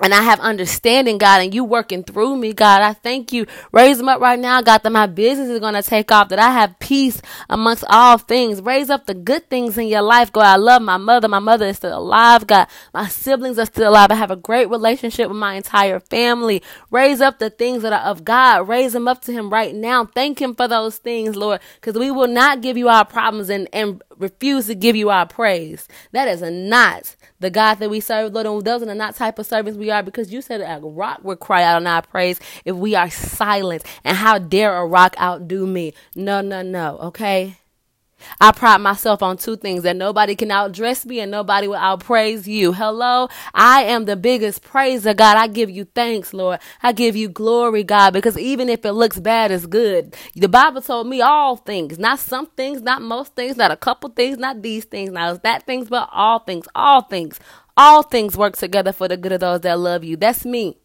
and 0.01 0.15
I 0.15 0.23
have 0.23 0.39
understanding, 0.39 1.19
God, 1.19 1.43
and 1.43 1.53
you 1.53 1.65
working 1.65 2.05
through 2.05 2.37
me, 2.37 2.53
God. 2.53 2.83
I 2.83 2.93
thank 2.93 3.33
you. 3.33 3.47
Raise 3.73 3.99
them 3.99 4.09
up 4.09 4.21
right 4.21 4.39
now, 4.39 4.63
God, 4.63 4.83
that 4.85 4.93
my 4.93 5.07
business 5.07 5.49
is 5.49 5.59
going 5.59 5.75
to 5.75 5.83
take 5.83 6.13
off, 6.13 6.29
that 6.29 6.39
I 6.39 6.53
have 6.53 6.79
peace 6.79 7.21
amongst 7.51 7.85
all 7.89 8.17
things. 8.17 8.61
Raise 8.61 8.91
up 8.91 9.07
the 9.07 9.15
good 9.15 9.51
things 9.51 9.77
in 9.77 9.89
your 9.89 10.03
life, 10.03 10.31
God. 10.33 10.45
I 10.45 10.57
love 10.57 10.83
my 10.83 10.99
mother. 10.99 11.27
My 11.27 11.41
mother 11.41 11.67
is 11.67 11.79
still 11.79 11.99
alive, 11.99 12.47
God. 12.47 12.69
My 12.95 13.09
siblings 13.09 13.59
are 13.59 13.67
still 13.67 13.91
alive. 13.91 14.13
I 14.13 14.15
have 14.15 14.31
a 14.31 14.37
great 14.37 14.71
relationship 14.71 15.29
with 15.29 15.37
my 15.37 15.55
entire 15.55 15.99
family. 15.99 16.63
Raise 16.93 17.21
up 17.21 17.41
the 17.41 17.51
things 17.51 17.83
that 17.83 17.93
are 17.93 18.09
of 18.09 18.25
God. 18.25 18.69
Raise 18.69 18.93
them 18.93 19.09
up 19.09 19.23
to 19.23 19.33
Him 19.33 19.51
right 19.51 19.75
now. 19.75 20.05
Thank 20.05 20.41
Him 20.41 20.55
for 20.55 20.69
those 20.69 20.99
things, 20.99 21.35
Lord, 21.35 21.61
because 21.75 21.99
we 21.99 22.13
will 22.13 22.29
not 22.29 22.61
give 22.61 22.77
you 22.77 22.89
our 22.89 23.05
problems 23.05 23.51
and, 23.51 23.69
and 23.73 24.01
refuse 24.19 24.67
to 24.67 24.75
give 24.75 24.97
you 24.97 25.11
our 25.11 25.27
praise. 25.27 25.89
That 26.13 26.29
is 26.29 26.43
a 26.43 26.51
not 26.51 27.17
the 27.41 27.51
God 27.51 27.77
that 27.77 27.91
we 27.91 28.01
serve, 28.01 28.33
Lord. 28.33 28.47
And 28.47 28.63
those 28.65 28.83
are 28.83 28.95
not 28.95 29.17
type 29.17 29.39
of 29.39 29.47
servants 29.47 29.79
we 29.79 29.91
are 29.91 30.03
because 30.03 30.33
you 30.33 30.43
said 30.43 30.61
a 30.61 30.87
rock 30.87 31.21
would 31.25 31.41
cry 31.41 31.63
out 31.63 31.77
on 31.77 31.87
our 31.87 32.03
praise 32.03 32.41
if 32.65 32.77
we 32.77 32.95
are 32.95 33.11
silent. 33.11 33.85
And 34.05 34.17
how 34.17 34.39
dare 34.39 34.77
a 34.77 34.87
rock 34.87 35.17
outdo 35.21 35.67
me? 35.67 35.95
No, 36.15 36.41
no, 36.41 36.63
no. 36.63 36.99
Okay. 36.99 37.57
I 38.41 38.53
pride 38.53 38.81
myself 38.81 39.23
on 39.23 39.37
two 39.37 39.57
things 39.57 39.83
that 39.83 39.97
nobody 39.97 40.35
can 40.35 40.49
outdress 40.49 41.05
me 41.07 41.21
and 41.21 41.31
nobody 41.31 41.69
will 41.69 41.77
outpraise 41.77 42.47
you. 42.47 42.73
Hello. 42.73 43.29
I 43.55 43.83
am 43.83 44.05
the 44.05 44.17
biggest 44.17 44.63
praiser, 44.63 45.15
God. 45.15 45.37
I 45.37 45.47
give 45.47 45.71
you 45.71 45.85
thanks, 45.85 46.33
Lord. 46.33 46.61
I 46.83 46.93
give 46.93 47.17
you 47.17 47.29
glory, 47.29 47.85
God, 47.85 48.13
because 48.13 48.39
even 48.39 48.69
if 48.69 48.85
it 48.85 48.93
looks 48.93 49.19
bad, 49.19 49.51
it's 49.51 49.67
good. 49.67 50.17
The 50.35 50.49
Bible 50.49 50.83
told 50.83 51.07
me 51.07 51.21
all 51.21 51.57
things, 51.57 51.99
not 51.99 52.19
some 52.19 52.47
things, 52.47 52.83
not 52.83 53.03
most 53.03 53.35
things, 53.35 53.57
not 53.57 53.71
a 53.71 53.77
couple 53.77 54.11
things, 54.11 54.39
not 54.39 54.63
these 54.63 54.85
things, 54.85 55.11
not 55.11 55.43
that 55.43 55.65
things, 55.67 55.89
but 55.89 56.09
all 56.13 56.41
things, 56.41 56.67
all 56.75 57.03
things, 57.03 57.39
all 57.77 58.03
things 58.03 58.37
work 58.37 58.57
together 58.57 58.93
for 58.93 59.09
the 59.09 59.17
good 59.17 59.33
of 59.33 59.41
those 59.41 59.61
that 59.61 59.79
love 59.79 60.05
you. 60.05 60.17
That's 60.17 60.45
me. 60.45 60.79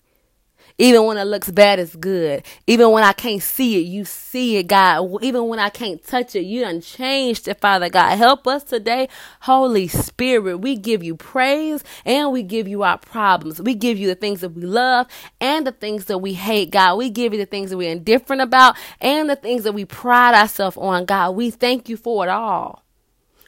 Even 0.78 1.06
when 1.06 1.18
it 1.18 1.26
looks 1.26 1.52
bad, 1.52 1.80
it's 1.80 1.96
good. 1.96 2.44
Even 2.68 2.92
when 2.92 3.04
I 3.04 3.14
can't 3.14 3.42
see 3.42 3.78
it, 3.78 3.86
you 3.86 4.06
see 4.06 4.58
it, 4.58 4.68
God. 4.68 5.24
Even 5.24 5.48
when 5.48 5.60
I 5.60 5.70
can't 5.70 6.04
touch 6.06 6.36
it, 6.36 6.42
you 6.44 6.62
done 6.62 6.82
changed 6.82 7.48
it, 7.48 7.62
Father 7.62 7.90
God. 7.90 8.18
Help 8.18 8.48
us 8.48 8.64
today, 8.64 9.08
Holy 9.42 9.88
Spirit. 9.88 10.58
We 10.58 10.76
give 10.76 11.04
you 11.04 11.16
praise 11.16 11.84
and 12.06 12.32
we 12.32 12.44
give 12.44 12.68
you 12.68 12.84
our 12.84 12.98
problems. 12.98 13.62
We 13.62 13.76
give 13.76 14.00
you 14.00 14.08
the 14.08 14.16
things 14.16 14.42
that 14.42 14.50
we 14.50 14.64
love 14.64 15.08
and 15.40 15.66
the 15.68 15.72
things 15.72 16.06
that 16.06 16.18
we 16.20 16.34
hate, 16.34 16.72
God. 16.72 16.98
We 16.98 17.10
give 17.10 17.34
you 17.34 17.40
the 17.40 17.46
things 17.46 17.70
that 17.70 17.78
we're 17.78 17.92
indifferent 17.92 18.42
about 18.42 18.76
and 19.00 19.30
the 19.30 19.36
things 19.36 19.64
that 19.64 19.74
we 19.74 19.86
pride 19.86 20.34
ourselves 20.34 20.78
on, 20.78 21.06
God. 21.06 21.32
We 21.36 21.52
thank 21.52 21.88
you 21.88 21.98
for 21.98 22.26
it 22.26 22.30
all. 22.30 22.84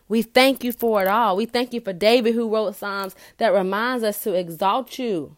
We 0.08 0.22
thank 0.22 0.64
you 0.64 0.72
for 0.72 1.02
it 1.02 1.08
all. 1.08 1.36
We 1.36 1.48
thank 1.48 1.74
you 1.74 1.82
for 1.82 1.92
David 1.92 2.36
who 2.36 2.54
wrote 2.54 2.76
Psalms 2.76 3.16
that 3.38 3.54
reminds 3.54 4.04
us 4.04 4.22
to 4.24 4.34
exalt 4.34 5.00
you. 5.00 5.36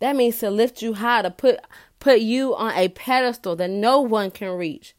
That 0.00 0.16
means 0.16 0.38
to 0.38 0.50
lift 0.50 0.82
you 0.82 0.94
high, 0.94 1.22
to 1.22 1.30
put 1.30 1.60
put 2.00 2.20
you 2.20 2.56
on 2.56 2.72
a 2.74 2.88
pedestal 2.88 3.56
that 3.56 3.70
no 3.70 4.00
one 4.00 4.30
can 4.30 4.50
reach. 4.50 4.94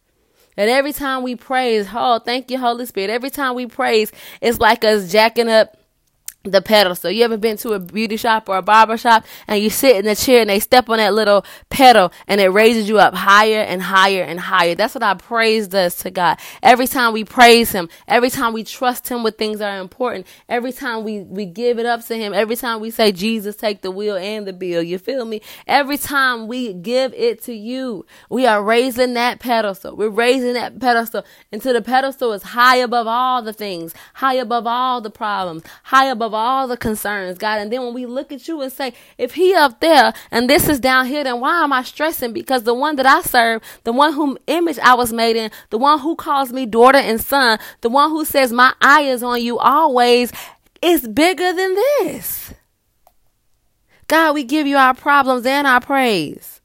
That 0.57 0.69
every 0.69 0.93
time 0.93 1.23
we 1.23 1.35
praise, 1.35 1.87
oh, 1.93 2.19
thank 2.19 2.51
you, 2.51 2.59
Holy 2.59 2.85
Spirit. 2.85 3.09
Every 3.09 3.31
time 3.31 3.55
we 3.55 3.67
praise, 3.67 4.11
it's 4.41 4.59
like 4.59 4.83
us 4.83 5.11
jacking 5.11 5.49
up 5.49 5.77
the 6.43 6.61
pedestal. 6.61 6.95
So 6.95 7.09
you 7.09 7.23
ever 7.23 7.37
been 7.37 7.57
to 7.57 7.73
a 7.73 7.79
beauty 7.79 8.17
shop 8.17 8.49
or 8.49 8.57
a 8.57 8.61
barber 8.61 8.97
shop 8.97 9.25
and 9.47 9.61
you 9.61 9.69
sit 9.69 9.97
in 9.97 10.05
the 10.05 10.15
chair 10.15 10.41
and 10.41 10.49
they 10.49 10.59
step 10.59 10.89
on 10.89 10.97
that 10.97 11.13
little 11.13 11.45
pedal 11.69 12.11
and 12.27 12.41
it 12.41 12.49
raises 12.49 12.89
you 12.89 12.97
up 12.97 13.13
higher 13.13 13.59
and 13.61 13.81
higher 13.81 14.23
and 14.23 14.39
higher. 14.39 14.73
That's 14.73 14.95
what 14.95 15.03
our 15.03 15.15
praise 15.15 15.67
does 15.67 15.95
to 15.97 16.09
God. 16.09 16.39
Every 16.63 16.87
time 16.87 17.13
we 17.13 17.23
praise 17.23 17.71
Him, 17.71 17.89
every 18.07 18.31
time 18.31 18.53
we 18.53 18.63
trust 18.63 19.07
Him 19.07 19.21
with 19.21 19.37
things 19.37 19.59
that 19.59 19.69
are 19.69 19.81
important, 19.81 20.25
every 20.49 20.71
time 20.71 21.03
we, 21.03 21.19
we 21.19 21.45
give 21.45 21.77
it 21.77 21.85
up 21.85 22.05
to 22.07 22.15
Him, 22.15 22.33
every 22.33 22.55
time 22.55 22.79
we 22.79 22.89
say, 22.89 23.11
Jesus, 23.11 23.55
take 23.55 23.81
the 23.81 23.91
wheel 23.91 24.15
and 24.15 24.47
the 24.47 24.53
bill. 24.53 24.81
You 24.81 24.97
feel 24.97 25.25
me? 25.25 25.41
Every 25.67 25.97
time 25.97 26.47
we 26.47 26.73
give 26.73 27.13
it 27.13 27.43
to 27.43 27.53
you, 27.53 28.05
we 28.29 28.47
are 28.47 28.63
raising 28.63 29.13
that 29.13 29.39
pedestal. 29.39 29.95
We're 29.95 30.09
raising 30.09 30.53
that 30.53 30.79
pedestal 30.79 31.23
until 31.51 31.73
the 31.73 31.81
pedestal 31.81 32.33
is 32.33 32.41
high 32.41 32.77
above 32.77 33.05
all 33.05 33.43
the 33.43 33.53
things, 33.53 33.93
high 34.15 34.35
above 34.35 34.65
all 34.65 35.01
the 35.01 35.11
problems, 35.11 35.63
high 35.83 36.05
above 36.05 36.30
of 36.31 36.35
all 36.35 36.65
the 36.65 36.77
concerns, 36.77 37.37
God. 37.37 37.59
And 37.59 37.71
then 37.71 37.83
when 37.83 37.93
we 37.93 38.05
look 38.05 38.31
at 38.31 38.47
you 38.47 38.61
and 38.61 38.71
say, 38.71 38.93
if 39.17 39.33
he 39.33 39.53
up 39.53 39.81
there 39.81 40.13
and 40.31 40.49
this 40.49 40.69
is 40.69 40.79
down 40.79 41.07
here, 41.07 41.25
then 41.25 41.41
why 41.41 41.61
am 41.61 41.73
I 41.73 41.83
stressing? 41.83 42.31
Because 42.31 42.63
the 42.63 42.73
one 42.73 42.95
that 42.95 43.05
I 43.05 43.21
serve, 43.21 43.61
the 43.83 43.91
one 43.91 44.13
whom 44.13 44.37
image 44.47 44.79
I 44.79 44.93
was 44.93 45.11
made 45.11 45.35
in, 45.35 45.51
the 45.71 45.77
one 45.77 45.99
who 45.99 46.15
calls 46.15 46.53
me 46.53 46.65
daughter 46.65 46.97
and 46.97 47.19
son, 47.19 47.59
the 47.81 47.89
one 47.89 48.11
who 48.11 48.23
says 48.23 48.53
my 48.53 48.73
eye 48.81 49.01
is 49.01 49.23
on 49.23 49.41
you 49.41 49.59
always 49.59 50.31
is 50.81 51.05
bigger 51.05 51.51
than 51.51 51.75
this. 51.75 52.53
God, 54.07 54.33
we 54.33 54.45
give 54.45 54.67
you 54.67 54.77
our 54.77 54.93
problems 54.93 55.45
and 55.45 55.67
our 55.67 55.81
praise. 55.81 56.60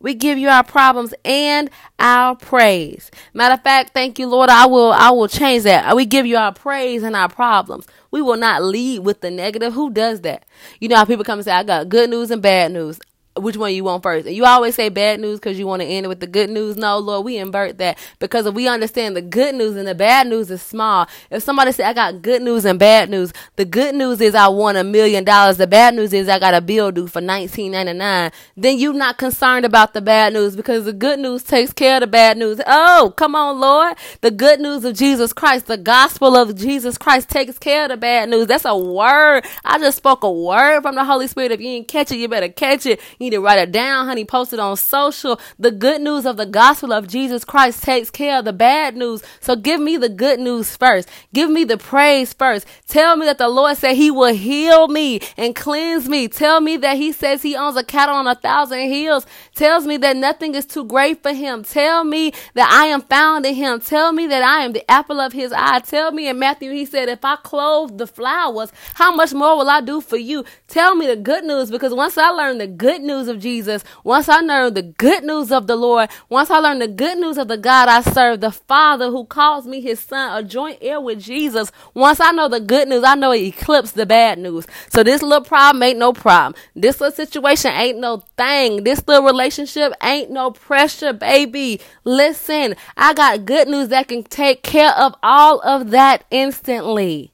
We 0.00 0.14
give 0.14 0.38
you 0.38 0.48
our 0.48 0.62
problems 0.62 1.12
and 1.24 1.70
our 1.98 2.36
praise. 2.36 3.10
Matter 3.34 3.54
of 3.54 3.62
fact, 3.62 3.94
thank 3.94 4.18
you, 4.18 4.28
Lord. 4.28 4.48
I 4.48 4.66
will, 4.66 4.92
I 4.92 5.10
will 5.10 5.26
change 5.26 5.64
that. 5.64 5.96
We 5.96 6.06
give 6.06 6.24
you 6.24 6.36
our 6.36 6.52
praise 6.52 7.02
and 7.02 7.16
our 7.16 7.28
problems. 7.28 7.86
We 8.12 8.22
will 8.22 8.36
not 8.36 8.62
lead 8.62 9.00
with 9.00 9.20
the 9.22 9.30
negative. 9.30 9.74
Who 9.74 9.90
does 9.90 10.20
that? 10.20 10.44
You 10.80 10.88
know 10.88 10.96
how 10.96 11.04
people 11.04 11.24
come 11.24 11.40
and 11.40 11.44
say, 11.44 11.50
I 11.52 11.64
got 11.64 11.88
good 11.88 12.10
news 12.10 12.30
and 12.30 12.40
bad 12.40 12.72
news 12.72 13.00
which 13.42 13.56
one 13.56 13.72
you 13.74 13.84
want 13.84 14.02
first. 14.02 14.26
And 14.26 14.36
you 14.36 14.44
always 14.44 14.74
say 14.74 14.88
bad 14.88 15.20
news 15.20 15.38
because 15.38 15.58
you 15.58 15.66
want 15.66 15.82
to 15.82 15.88
end 15.88 16.06
it 16.06 16.08
with 16.08 16.20
the 16.20 16.26
good 16.26 16.50
news. 16.50 16.76
No, 16.76 16.98
Lord, 16.98 17.24
we 17.24 17.36
invert 17.38 17.78
that 17.78 17.98
because 18.18 18.46
if 18.46 18.54
we 18.54 18.68
understand 18.68 19.16
the 19.16 19.22
good 19.22 19.54
news 19.54 19.76
and 19.76 19.86
the 19.86 19.94
bad 19.94 20.26
news 20.26 20.50
is 20.50 20.62
small. 20.62 21.06
If 21.30 21.42
somebody 21.42 21.72
say 21.72 21.84
I 21.84 21.92
got 21.92 22.22
good 22.22 22.42
news 22.42 22.64
and 22.64 22.78
bad 22.78 23.10
news, 23.10 23.32
the 23.56 23.64
good 23.64 23.94
news 23.94 24.20
is 24.20 24.34
I 24.34 24.48
won 24.48 24.76
a 24.76 24.84
million 24.84 25.24
dollars. 25.24 25.56
The 25.56 25.66
bad 25.66 25.94
news 25.94 26.12
is 26.12 26.28
I 26.28 26.38
got 26.38 26.54
a 26.54 26.60
bill 26.60 26.90
due 26.90 27.06
for 27.06 27.20
nineteen 27.20 27.72
ninety 27.72 27.92
nine. 27.92 28.30
Then 28.56 28.78
you're 28.78 28.92
not 28.92 29.18
concerned 29.18 29.64
about 29.64 29.94
the 29.94 30.00
bad 30.00 30.32
news 30.32 30.56
because 30.56 30.84
the 30.84 30.92
good 30.92 31.18
news 31.18 31.42
takes 31.42 31.72
care 31.72 31.96
of 31.96 32.00
the 32.00 32.06
bad 32.06 32.36
news. 32.38 32.60
Oh, 32.66 33.12
come 33.16 33.34
on, 33.34 33.60
Lord. 33.60 33.96
The 34.20 34.30
good 34.30 34.60
news 34.60 34.84
of 34.84 34.96
Jesus 34.96 35.32
Christ, 35.32 35.66
the 35.66 35.76
gospel 35.76 36.36
of 36.36 36.54
Jesus 36.54 36.98
Christ 36.98 37.28
takes 37.28 37.58
care 37.58 37.84
of 37.84 37.90
the 37.90 37.96
bad 37.96 38.28
news. 38.28 38.46
That's 38.46 38.64
a 38.64 38.76
word. 38.76 39.44
I 39.64 39.78
just 39.78 39.98
spoke 39.98 40.22
a 40.22 40.30
word 40.30 40.82
from 40.82 40.94
the 40.94 41.04
Holy 41.04 41.26
Spirit. 41.26 41.52
If 41.52 41.60
you 41.60 41.68
didn't 41.68 41.88
catch 41.88 42.10
it, 42.10 42.16
you 42.16 42.28
better 42.28 42.48
catch 42.48 42.86
it. 42.86 43.00
You 43.18 43.27
need 43.28 43.36
to 43.36 43.42
write 43.42 43.58
it 43.58 43.72
down, 43.72 44.06
honey. 44.06 44.24
Post 44.24 44.52
it 44.52 44.58
on 44.58 44.76
social. 44.76 45.40
The 45.58 45.70
good 45.70 46.00
news 46.00 46.24
of 46.24 46.36
the 46.36 46.46
gospel 46.46 46.92
of 46.92 47.06
Jesus 47.06 47.44
Christ 47.44 47.82
takes 47.82 48.10
care 48.10 48.38
of 48.38 48.44
the 48.44 48.52
bad 48.52 48.96
news. 48.96 49.22
So 49.40 49.54
give 49.54 49.80
me 49.80 49.96
the 49.96 50.08
good 50.08 50.40
news 50.40 50.76
first. 50.76 51.08
Give 51.34 51.50
me 51.50 51.64
the 51.64 51.76
praise 51.76 52.32
first. 52.32 52.66
Tell 52.86 53.16
me 53.16 53.26
that 53.26 53.38
the 53.38 53.48
Lord 53.48 53.76
said 53.76 53.94
he 53.94 54.10
will 54.10 54.34
heal 54.34 54.88
me 54.88 55.20
and 55.36 55.54
cleanse 55.54 56.08
me. 56.08 56.28
Tell 56.28 56.60
me 56.60 56.76
that 56.78 56.96
he 56.96 57.12
says 57.12 57.42
he 57.42 57.54
owns 57.56 57.76
a 57.76 57.84
cattle 57.84 58.14
on 58.14 58.26
a 58.26 58.34
thousand 58.34 58.80
hills. 58.88 59.26
Tells 59.54 59.86
me 59.86 59.96
that 59.98 60.16
nothing 60.16 60.54
is 60.54 60.64
too 60.64 60.84
great 60.84 61.22
for 61.22 61.32
him. 61.32 61.64
Tell 61.64 62.04
me 62.04 62.32
that 62.54 62.70
I 62.70 62.86
am 62.86 63.02
found 63.02 63.44
in 63.44 63.54
him. 63.54 63.80
Tell 63.80 64.12
me 64.12 64.26
that 64.28 64.42
I 64.42 64.64
am 64.64 64.72
the 64.72 64.88
apple 64.90 65.20
of 65.20 65.32
his 65.32 65.52
eye. 65.52 65.80
Tell 65.80 66.12
me 66.12 66.28
in 66.28 66.38
Matthew, 66.38 66.72
he 66.72 66.86
said, 66.86 67.08
if 67.08 67.24
I 67.24 67.36
clothe 67.36 67.98
the 67.98 68.06
flowers, 68.06 68.72
how 68.94 69.14
much 69.14 69.34
more 69.34 69.56
will 69.56 69.68
I 69.68 69.80
do 69.80 70.00
for 70.00 70.16
you? 70.16 70.44
Tell 70.68 70.94
me 70.94 71.06
the 71.06 71.16
good 71.16 71.44
news 71.44 71.70
because 71.70 71.92
once 71.92 72.16
I 72.16 72.30
learn 72.30 72.58
the 72.58 72.66
good 72.66 73.02
news 73.02 73.17
of 73.26 73.40
Jesus, 73.40 73.82
once 74.04 74.28
I 74.28 74.40
learned 74.40 74.76
the 74.76 74.82
good 74.82 75.24
news 75.24 75.50
of 75.50 75.66
the 75.66 75.74
Lord, 75.74 76.08
once 76.28 76.50
I 76.50 76.58
learned 76.58 76.82
the 76.82 76.88
good 76.88 77.18
news 77.18 77.38
of 77.38 77.48
the 77.48 77.56
God 77.56 77.88
I 77.88 78.02
serve, 78.02 78.40
the 78.40 78.52
Father 78.52 79.10
who 79.10 79.24
calls 79.24 79.66
me 79.66 79.80
his 79.80 79.98
son, 79.98 80.38
a 80.38 80.46
joint 80.46 80.78
heir 80.80 81.00
with 81.00 81.20
Jesus, 81.20 81.72
once 81.94 82.20
I 82.20 82.30
know 82.30 82.48
the 82.48 82.60
good 82.60 82.86
news, 82.86 83.02
I 83.02 83.16
know 83.16 83.32
it 83.32 83.42
eclipses 83.42 83.92
the 83.92 84.06
bad 84.06 84.38
news. 84.38 84.66
So 84.90 85.02
this 85.02 85.22
little 85.22 85.44
problem 85.44 85.82
ain't 85.82 85.98
no 85.98 86.12
problem. 86.12 86.54
This 86.76 87.00
little 87.00 87.16
situation 87.16 87.72
ain't 87.72 87.98
no 87.98 88.18
thing. 88.36 88.84
This 88.84 89.02
little 89.08 89.24
relationship 89.24 89.92
ain't 90.02 90.30
no 90.30 90.52
pressure, 90.52 91.12
baby. 91.12 91.80
Listen, 92.04 92.76
I 92.96 93.14
got 93.14 93.46
good 93.46 93.66
news 93.66 93.88
that 93.88 94.06
can 94.06 94.22
take 94.22 94.62
care 94.62 94.92
of 94.92 95.14
all 95.22 95.60
of 95.62 95.90
that 95.90 96.22
instantly. 96.30 97.32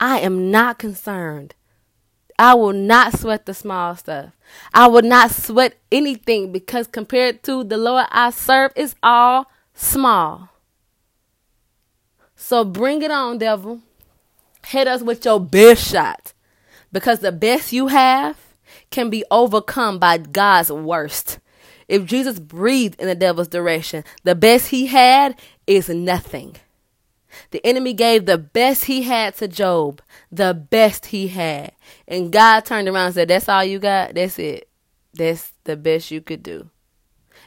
I 0.00 0.18
am 0.18 0.50
not 0.50 0.78
concerned. 0.78 1.54
I 2.38 2.54
will 2.54 2.72
not 2.72 3.18
sweat 3.18 3.46
the 3.46 3.54
small 3.54 3.96
stuff. 3.96 4.32
I 4.74 4.88
will 4.88 5.02
not 5.02 5.30
sweat 5.30 5.76
anything 5.90 6.52
because 6.52 6.86
compared 6.86 7.42
to 7.44 7.64
the 7.64 7.76
Lord 7.76 8.06
I 8.10 8.30
serve, 8.30 8.72
it's 8.76 8.94
all 9.02 9.46
small. 9.74 10.48
So 12.34 12.64
bring 12.64 13.02
it 13.02 13.10
on, 13.10 13.38
devil. 13.38 13.80
Hit 14.66 14.88
us 14.88 15.02
with 15.02 15.24
your 15.24 15.40
best 15.40 15.90
shot 15.90 16.32
because 16.92 17.20
the 17.20 17.32
best 17.32 17.72
you 17.72 17.88
have 17.88 18.36
can 18.90 19.10
be 19.10 19.24
overcome 19.30 19.98
by 19.98 20.18
God's 20.18 20.70
worst. 20.70 21.38
If 21.88 22.06
Jesus 22.06 22.38
breathed 22.38 23.00
in 23.00 23.06
the 23.06 23.14
devil's 23.14 23.48
direction, 23.48 24.04
the 24.24 24.34
best 24.34 24.68
he 24.68 24.86
had 24.86 25.38
is 25.66 25.88
nothing. 25.88 26.56
The 27.50 27.64
enemy 27.64 27.92
gave 27.92 28.26
the 28.26 28.38
best 28.38 28.84
he 28.86 29.02
had 29.02 29.36
to 29.36 29.48
Job, 29.48 30.00
the 30.30 30.54
best 30.54 31.06
he 31.06 31.28
had. 31.28 31.72
And 32.06 32.32
God 32.32 32.64
turned 32.64 32.88
around 32.88 33.06
and 33.06 33.14
said, 33.14 33.28
That's 33.28 33.48
all 33.48 33.64
you 33.64 33.78
got? 33.78 34.14
That's 34.14 34.38
it. 34.38 34.68
That's 35.14 35.52
the 35.64 35.76
best 35.76 36.10
you 36.10 36.20
could 36.20 36.42
do. 36.42 36.70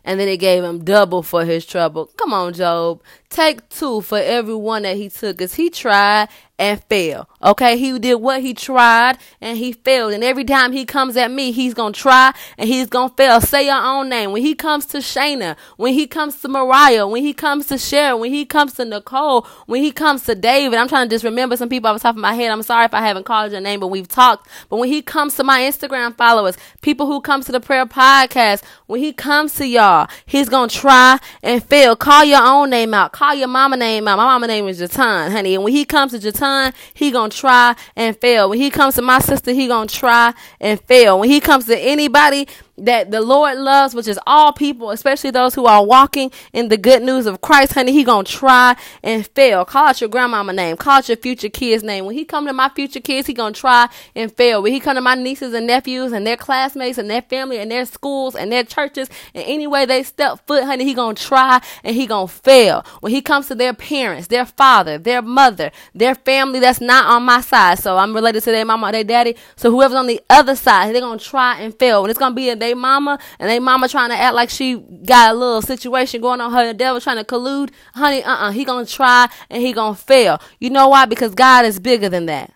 And 0.04 0.20
then 0.20 0.28
it 0.28 0.38
gave 0.38 0.64
him 0.64 0.84
double 0.84 1.24
for 1.24 1.46
his 1.46 1.66
trouble. 1.66 2.06
Come 2.18 2.32
on, 2.32 2.54
Job. 2.54 3.02
Take 3.30 3.68
two 3.70 4.02
for 4.02 4.20
every 4.20 4.54
one 4.54 4.84
that 4.84 4.98
he 4.98 5.10
took. 5.10 5.38
Because 5.38 5.56
he 5.56 5.72
tried 5.72 6.30
and 6.58 6.82
fail. 6.86 7.28
Okay, 7.44 7.78
he 7.78 7.98
did 8.00 8.16
what 8.16 8.42
he 8.42 8.54
tried 8.54 9.18
and 9.42 9.58
he 9.58 9.74
failed. 9.74 10.14
And 10.14 10.24
every 10.24 10.46
time 10.46 10.72
he 10.72 10.86
comes 10.86 11.18
at 11.18 11.30
me, 11.30 11.52
he's 11.52 11.74
gonna 11.74 11.94
try 11.94 12.34
and 12.58 12.70
he's 12.70 12.88
gonna 12.88 13.14
fail. 13.16 13.42
Say 13.42 13.66
your 13.66 13.82
own 13.82 14.10
name. 14.10 14.32
When 14.32 14.42
he 14.42 14.56
comes 14.56 14.86
to 14.88 15.00
Shayna, 15.00 15.58
when 15.78 15.94
he 15.94 16.08
comes 16.08 16.40
to 16.42 16.48
Mariah, 16.48 17.08
when 17.08 17.24
he 17.24 17.34
comes 17.34 17.68
to 17.68 17.78
Sharon, 17.78 18.20
when 18.20 18.32
he 18.32 18.46
comes 18.46 18.74
to 18.74 18.86
Nicole, 18.86 19.46
when 19.66 19.82
he 19.82 19.92
comes 19.92 20.24
to 20.24 20.36
David, 20.36 20.78
I'm 20.78 20.88
trying 20.88 21.10
to 21.10 21.14
just 21.14 21.26
remember 21.26 21.58
some 21.58 21.70
people 21.70 21.90
off 21.90 21.98
the 21.98 22.04
top 22.04 22.16
of 22.16 22.22
my 22.22 22.34
head. 22.34 22.52
I'm 22.52 22.64
sorry 22.64 22.86
if 22.86 22.94
I 22.94 23.02
haven't 23.02 23.26
called 23.26 23.52
your 23.52 23.62
name, 23.62 23.80
but 23.80 23.88
we've 23.88 24.08
talked. 24.08 24.48
But 24.70 24.78
when 24.78 24.90
he 24.90 25.02
comes 25.02 25.36
to 25.36 25.44
my 25.44 25.62
Instagram 25.62 26.16
followers, 26.18 26.58
people 26.82 27.06
who 27.06 27.20
come 27.20 27.44
to 27.44 27.52
the 27.52 27.60
prayer 27.60 27.86
podcast, 27.86 28.64
when 28.88 29.02
he 29.02 29.12
comes 29.12 29.56
to 29.56 29.68
y'all, 29.68 30.08
he's 30.26 30.48
gonna 30.48 30.70
try 30.70 31.20
and 31.44 31.62
fail. 31.64 31.96
Call 31.96 32.24
your 32.24 32.42
own 32.42 32.70
name 32.70 32.94
out. 32.94 33.12
Call 33.12 33.36
your 33.36 33.50
mama 33.50 33.76
name 33.76 34.08
out. 34.08 34.18
My 34.18 34.26
mama 34.26 34.48
name 34.48 34.68
is 34.68 34.80
Jatan, 34.80 35.32
honey. 35.32 35.56
And 35.56 35.64
when 35.64 35.74
he 35.74 35.84
comes 35.84 36.14
to 36.14 36.20
Jatan, 36.20 36.45
he 36.94 37.12
gonna 37.12 37.30
try 37.30 37.76
and 37.96 38.18
fail. 38.18 38.50
When 38.50 38.60
he 38.60 38.70
comes 38.70 38.96
to 38.96 39.02
my 39.02 39.20
sister, 39.20 39.52
he 39.52 39.68
gonna 39.68 39.88
try 39.88 40.34
and 40.60 40.80
fail. 40.82 41.20
When 41.20 41.30
he 41.30 41.40
comes 41.40 41.66
to 41.66 41.78
anybody 41.78 42.48
that 42.78 43.12
the 43.12 43.22
Lord 43.22 43.58
loves, 43.58 43.96
which 43.96 44.08
is 44.08 44.20
all 44.28 44.52
people, 44.52 44.92
especially 44.92 45.32
those 45.32 45.56
who 45.56 45.66
are 45.66 45.86
walking 45.86 46.32
in 46.54 46.68
the 46.68 46.78
good 46.78 47.02
news 47.02 47.26
of 47.26 47.42
Christ, 47.42 47.74
honey, 47.74 47.92
he 47.92 48.04
gonna 48.04 48.24
try 48.24 48.76
and 49.02 49.26
fail. 49.28 49.66
Call 49.66 49.88
out 49.88 50.02
your 50.02 50.10
grandmama 50.10 50.54
name. 50.54 50.78
Call 50.78 50.98
out 50.98 51.08
your 51.08 51.18
future 51.18 51.50
kids 51.50 51.84
name. 51.84 52.06
When 52.06 52.16
he 52.16 52.26
come 52.26 52.46
to 52.48 52.54
my 52.54 52.70
future 52.70 53.00
kids, 53.00 53.28
he 53.28 53.34
gonna 53.34 53.54
try 53.54 53.88
and 54.16 54.32
fail. 54.32 54.62
When 54.62 54.74
he 54.74 54.80
come 54.80 54.96
to 54.96 55.02
my 55.02 55.16
nieces 55.16 55.54
and 55.54 55.68
nephews 55.68 56.12
and 56.12 56.28
their 56.28 56.38
classmates 56.38 56.98
and 56.98 57.10
their 57.10 57.22
family 57.22 57.60
and 57.60 57.72
their 57.72 57.86
schools 57.86 58.36
and 58.36 58.52
their 58.52 58.64
churches 58.64 59.10
and 59.34 59.44
any 59.48 59.68
way 59.68 59.86
they 59.86 60.04
step 60.04 60.46
foot, 60.46 60.64
honey, 60.64 60.84
he 60.84 60.94
gonna 60.94 61.16
try 61.16 61.62
and 61.84 61.96
he 61.96 62.06
gonna 62.06 62.28
fail. 62.28 62.86
When 63.00 63.12
he 63.12 63.22
comes 63.22 63.48
to 63.48 63.56
their 63.56 63.74
parents, 63.74 64.28
their 64.28 64.46
father, 64.46 64.98
their 64.98 65.22
mother, 65.22 65.72
their 65.94 66.16
family 66.16 66.60
that's 66.60 66.82
not 66.82 67.06
on 67.06 67.24
my 67.24 67.42
side. 67.42 67.80
So 67.80 67.98
I'm 67.98 68.14
related 68.14 68.44
to 68.44 68.52
their 68.52 68.66
mama, 68.66 68.92
their 68.92 69.04
daddy. 69.04 69.36
So 69.56 69.72
whoever's 69.72 69.96
on 69.96 70.08
the 70.08 70.22
other 70.30 70.56
side, 70.56 70.94
they're 70.94 71.02
gonna 71.02 71.20
try 71.20 71.60
and 71.60 71.74
fail. 71.74 72.04
And 72.04 72.10
it's 72.10 72.20
gonna 72.20 72.36
be 72.36 72.50
a 72.50 72.56
they 72.66 72.74
mama 72.74 73.20
and 73.40 73.50
they 73.50 73.60
mama 73.60 73.88
trying 73.88 74.10
to 74.10 74.16
act 74.16 74.36
like 74.36 74.50
she 74.50 74.76
got 75.06 75.34
a 75.34 75.38
little 75.38 75.62
situation 75.62 76.22
going 76.22 76.42
on. 76.42 76.52
Her 76.52 76.68
the 76.68 76.74
devil 76.74 77.00
trying 77.00 77.18
to 77.18 77.24
collude. 77.24 77.72
Honey 77.94 78.24
uh-uh 78.24 78.52
he 78.52 78.66
gonna 78.66 78.86
try 78.86 79.30
and 79.50 79.62
he 79.62 79.74
gonna 79.74 79.96
fail. 79.96 80.42
You 80.60 80.70
know 80.70 80.88
why? 80.90 81.06
Because 81.06 81.36
god 81.36 81.66
is 81.66 81.80
bigger 81.80 82.10
than 82.10 82.26
that. 82.26 82.52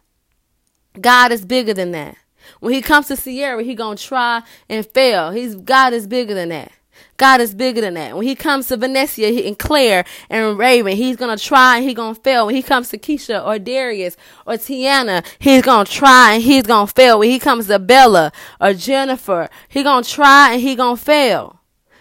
God 1.00 1.32
is 1.32 1.46
bigger 1.46 1.74
than 1.74 1.92
that. 1.92 2.16
When 2.60 2.74
he 2.74 2.82
comes 2.82 3.08
to 3.08 3.16
sierra 3.16 3.64
he 3.64 3.76
gonna 3.76 3.96
try 3.96 4.44
and 4.68 4.86
fail. 4.86 5.32
He's 5.32 5.56
god 5.56 5.94
is 5.94 6.08
bigger 6.08 6.34
than 6.34 6.50
that 6.50 6.72
God 7.20 7.42
is 7.42 7.54
bigger 7.54 7.82
than 7.82 7.96
that. 7.96 8.16
When 8.16 8.26
he 8.26 8.34
comes 8.34 8.70
to 8.70 8.78
Vanessa 8.78 9.26
and 9.26 9.60
Claire 9.60 10.06
and 10.30 10.58
Raven, 10.58 10.96
he's 10.96 11.18
to 11.18 11.38
try 11.38 11.76
and 11.76 11.86
he's 11.86 11.96
to 11.96 12.16
fail. 12.16 12.46
When 12.46 12.56
he 12.56 12.64
comes 12.64 12.90
to 12.90 12.98
Keisha 12.98 13.46
or 13.46 13.60
Darius 13.60 14.16
or 14.48 14.54
Tiana, 14.54 15.26
he's 15.38 15.62
to 15.64 15.84
try 15.86 16.36
and 16.36 16.42
he's 16.42 16.64
to 16.64 16.88
fail. 16.88 17.20
When 17.20 17.30
he 17.30 17.38
comes 17.38 17.68
to 17.68 17.78
Bella 17.78 18.32
or 18.62 18.74
Jennifer, 18.74 19.50
he's 19.68 19.84
to 19.84 20.02
try 20.04 20.54
and 20.54 20.62
he's 20.62 20.78
to 20.78 20.96
fail. 20.96 21.60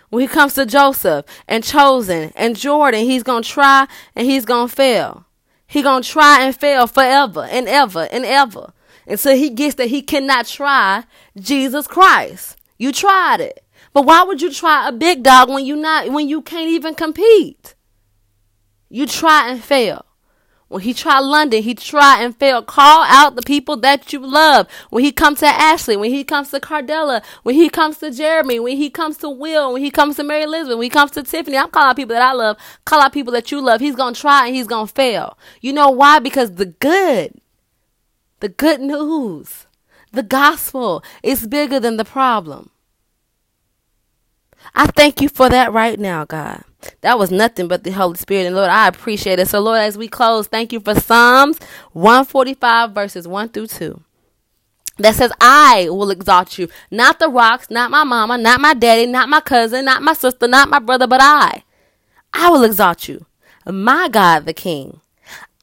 When 0.09 0.23
he 0.23 0.29
comes 0.29 0.55
to 0.55 0.65
Joseph 0.65 1.27
and 1.49 1.65
Chosen 1.65 2.33
and 2.37 2.57
Jordan, 2.57 3.05
he's 3.05 3.25
to 3.25 3.41
try 3.43 3.89
and 4.15 4.25
he's 4.25 4.45
to 4.45 4.69
fail. 4.69 5.27
He 5.67 5.83
to 5.83 6.01
try 6.01 6.45
and 6.45 6.55
fail 6.55 6.87
forever 6.87 7.43
and 7.51 7.69
ever 7.69 8.09
and 8.13 8.25
ever 8.25 8.73
until 9.05 9.37
he 9.37 9.51
gets 9.51 9.75
that 9.75 9.89
he 9.89 10.01
cannot 10.01 10.47
try 10.47 11.03
Jesus 11.37 11.89
Christ. 11.89 12.57
You 12.79 12.93
tried 12.93 13.41
it. 13.41 13.65
But 13.93 14.05
why 14.05 14.23
would 14.23 14.43
you 14.43 14.53
try 14.53 14.89
a 14.89 14.93
big 14.93 15.23
dog 15.23 15.49
when 15.49 15.65
you 15.65 15.77
not 15.77 16.11
when 16.11 16.29
you 16.29 16.43
can't 16.43 16.71
even 16.71 16.95
compete? 16.95 17.75
You 18.89 19.07
try 19.07 19.51
and 19.51 19.63
fail. 19.63 20.05
When 20.69 20.83
he 20.83 20.93
tried 20.93 21.21
London, 21.21 21.63
he 21.63 21.75
tried 21.75 22.23
and 22.23 22.37
failed. 22.37 22.67
Call 22.67 23.03
out 23.05 23.37
the 23.37 23.43
people 23.43 23.79
that 23.79 24.13
you 24.13 24.21
love. 24.21 24.67
When 24.91 25.03
he 25.03 25.13
comes 25.13 25.41
to 25.41 25.47
Ashley, 25.47 25.97
when 25.97 26.11
he 26.11 26.25
comes 26.25 26.51
to 26.51 26.61
Cardella, 26.61 27.25
when 27.43 27.55
he 27.55 27.71
comes 27.71 27.99
to 27.99 28.11
Jeremy, 28.11 28.61
when 28.61 28.77
he 28.77 28.91
comes 28.91 29.17
to 29.19 29.31
Will, 29.31 29.73
when 29.73 29.83
he 29.83 29.91
comes 29.91 30.17
to 30.17 30.25
Mary 30.25 30.43
Elizabeth, 30.43 30.77
when 30.77 30.85
he 30.85 30.91
comes 30.91 31.11
to 31.13 31.23
Tiffany, 31.23 31.57
I'm 31.57 31.71
calling 31.71 31.89
out 31.89 31.97
people 31.97 32.15
that 32.15 32.23
I 32.23 32.33
love. 32.33 32.59
Call 32.85 33.01
out 33.01 33.15
people 33.15 33.33
that 33.33 33.51
you 33.51 33.63
love. 33.63 33.81
He's 33.81 33.97
gonna 33.97 34.15
try 34.15 34.47
and 34.47 34.55
he's 34.55 34.67
gonna 34.67 34.87
fail. 34.87 35.39
You 35.63 35.73
know 35.73 35.89
why? 35.89 36.19
Because 36.19 36.53
the 36.53 36.67
good, 36.67 37.41
the 38.41 38.51
good 38.51 38.81
news, 38.81 39.67
the 40.13 40.23
gospel 40.23 41.03
is 41.23 41.47
bigger 41.47 41.81
than 41.81 41.97
the 41.97 42.05
problem. 42.05 42.71
I 44.79 44.87
thank 44.87 45.21
you 45.21 45.29
for 45.29 45.49
that 45.49 45.73
right 45.73 45.99
now, 45.99 46.25
God. 46.25 46.63
That 47.01 47.19
was 47.19 47.33
nothing 47.33 47.67
but 47.67 47.83
the 47.83 47.91
Holy 47.91 48.17
Spirit. 48.17 48.47
And 48.47 48.55
Lord, 48.55 48.71
I 48.71 48.87
appreciate 48.87 49.41
it. 49.41 49.49
So, 49.49 49.59
Lord, 49.59 49.81
as 49.81 49.99
we 49.99 50.07
close, 50.07 50.47
thank 50.47 50.73
you 50.73 50.79
for 50.79 50.95
Psalms 50.95 51.59
145, 51.95 52.93
verses 52.93 53.27
1 53.27 53.49
through 53.49 53.67
2. 53.67 54.01
That 54.99 55.17
says, 55.17 55.33
I 55.41 55.89
will 55.91 56.13
exalt 56.13 56.59
you. 56.59 56.69
Not 56.93 57.19
the 57.19 57.29
rocks, 57.29 57.71
not 57.71 57.91
my 57.91 58.05
mama, 58.05 58.39
not 58.39 58.61
my 58.61 58.73
daddy, 58.73 59.07
not 59.07 59.29
my 59.29 59.41
cousin, 59.41 59.85
not 59.85 60.03
my 60.03 60.13
sister, 60.13 60.47
not 60.47 60.69
my 60.69 60.79
brother, 60.79 61.09
but 61.09 61.21
I. 61.21 61.65
I 62.33 62.51
will 62.51 62.63
exalt 62.63 63.09
you. 63.09 63.27
My 63.67 64.09
God, 64.09 64.47
the 64.47 64.55
King. 64.55 65.01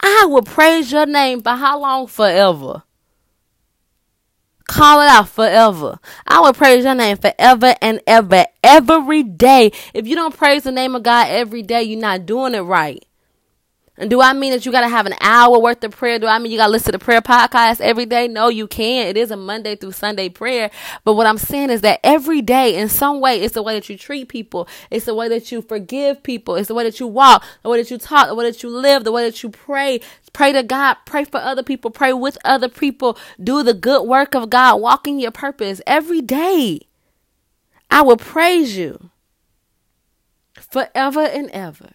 I 0.02 0.26
will 0.30 0.44
praise 0.44 0.92
your 0.92 1.06
name 1.06 1.42
for 1.42 1.52
how 1.52 1.80
long? 1.80 2.08
Forever. 2.08 2.84
Call 4.68 5.02
it 5.02 5.08
out 5.08 5.30
forever. 5.30 6.00
I 6.26 6.40
will 6.42 6.54
praise 6.54 6.86
your 6.86 6.96
name 6.96 7.18
forever 7.18 7.76
and 7.82 8.02
ever, 8.08 8.46
every 8.64 9.24
day. 9.24 9.72
If 9.94 10.08
you 10.08 10.16
don't 10.16 10.36
praise 10.36 10.64
the 10.64 10.72
name 10.72 10.96
of 10.96 11.04
God 11.04 11.28
every 11.30 11.62
day, 11.62 11.84
you're 11.84 12.00
not 12.00 12.26
doing 12.26 12.56
it 12.56 12.62
right. 12.62 13.06
And 13.98 14.10
do 14.10 14.20
I 14.20 14.34
mean 14.34 14.52
that 14.52 14.66
you 14.66 14.74
got 14.74 14.82
to 14.82 14.90
have 14.90 15.06
an 15.06 15.16
hour 15.22 15.58
worth 15.58 15.82
of 15.84 15.92
prayer? 15.92 16.20
Do 16.20 16.28
I 16.28 16.38
mean 16.38 16.52
you 16.52 16.58
got 16.58 16.66
to 16.66 16.72
listen 16.72 16.92
to 16.92 17.00
prayer 17.00 17.22
podcast 17.22 17.80
every 17.80 18.06
day? 18.06 18.28
No, 18.28 18.50
you 18.50 18.68
can't. 18.68 19.08
It 19.08 19.16
is 19.16 19.32
a 19.32 19.38
Monday 19.38 19.78
through 19.78 19.94
Sunday 19.94 20.28
prayer. 20.28 20.70
But 21.06 21.14
what 21.14 21.26
I'm 21.26 21.38
saying 21.38 21.70
is 21.70 21.80
that 21.82 22.02
every 22.04 22.42
day, 22.42 22.76
in 22.76 22.90
some 22.90 23.22
way, 23.22 23.40
it's 23.42 23.54
the 23.54 23.64
way 23.64 23.74
that 23.74 23.88
you 23.88 23.98
treat 23.98 24.28
people. 24.28 24.68
It's 24.92 25.06
the 25.06 25.16
way 25.16 25.30
that 25.30 25.50
you 25.50 25.62
forgive 25.62 26.24
people. 26.24 26.56
It's 26.56 26.68
the 26.68 26.74
way 26.74 26.84
that 26.84 27.00
you 27.00 27.08
walk, 27.08 27.46
the 27.64 27.70
way 27.70 27.82
that 27.82 27.90
you 27.90 27.98
talk, 27.98 28.28
the 28.28 28.36
way 28.36 28.52
that 28.52 28.62
you 28.64 28.70
live, 28.70 29.06
the 29.06 29.14
way 29.14 29.24
that 29.24 29.42
you 29.42 29.50
pray. 29.50 30.02
Pray 30.34 30.52
to 30.52 30.64
God. 30.64 30.98
Pray 31.06 31.24
for 31.24 31.38
other 31.38 31.64
people. 31.64 31.90
Pray 31.90 32.12
with 32.12 32.38
other 32.44 32.68
people. 32.68 33.18
Do 33.42 33.64
the 33.64 33.74
good 33.74 34.06
work 34.06 34.36
of 34.36 34.50
God. 34.50 34.82
Walk 34.82 35.08
in 35.08 35.20
your 35.20 35.32
purpose 35.32 35.80
every 35.88 36.20
day. 36.20 36.82
I 37.90 38.02
will 38.02 38.18
praise 38.18 38.76
you 38.76 39.12
forever 40.54 41.22
and 41.22 41.50
ever 41.52 41.92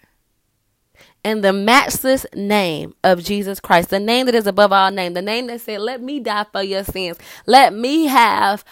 in 1.24 1.42
the 1.42 1.52
matchless 1.52 2.26
name 2.34 2.94
of 3.04 3.22
Jesus 3.22 3.60
Christ, 3.60 3.90
the 3.90 4.00
name 4.00 4.26
that 4.26 4.34
is 4.34 4.46
above 4.46 4.72
all 4.72 4.90
name, 4.90 5.14
the 5.14 5.22
name 5.22 5.46
that 5.48 5.60
said, 5.60 5.80
Let 5.80 6.02
me 6.02 6.20
die 6.20 6.46
for 6.50 6.62
your 6.62 6.84
sins. 6.84 7.18
Let 7.46 7.74
me 7.74 8.06
have 8.06 8.64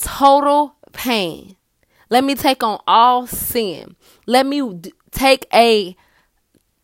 total 0.00 0.76
pain. 0.92 1.56
Let 2.10 2.24
me 2.24 2.34
take 2.34 2.62
on 2.62 2.78
all 2.86 3.26
sin. 3.26 3.96
Let 4.26 4.46
me 4.46 4.74
d- 4.74 4.92
take 5.10 5.46
a 5.52 5.96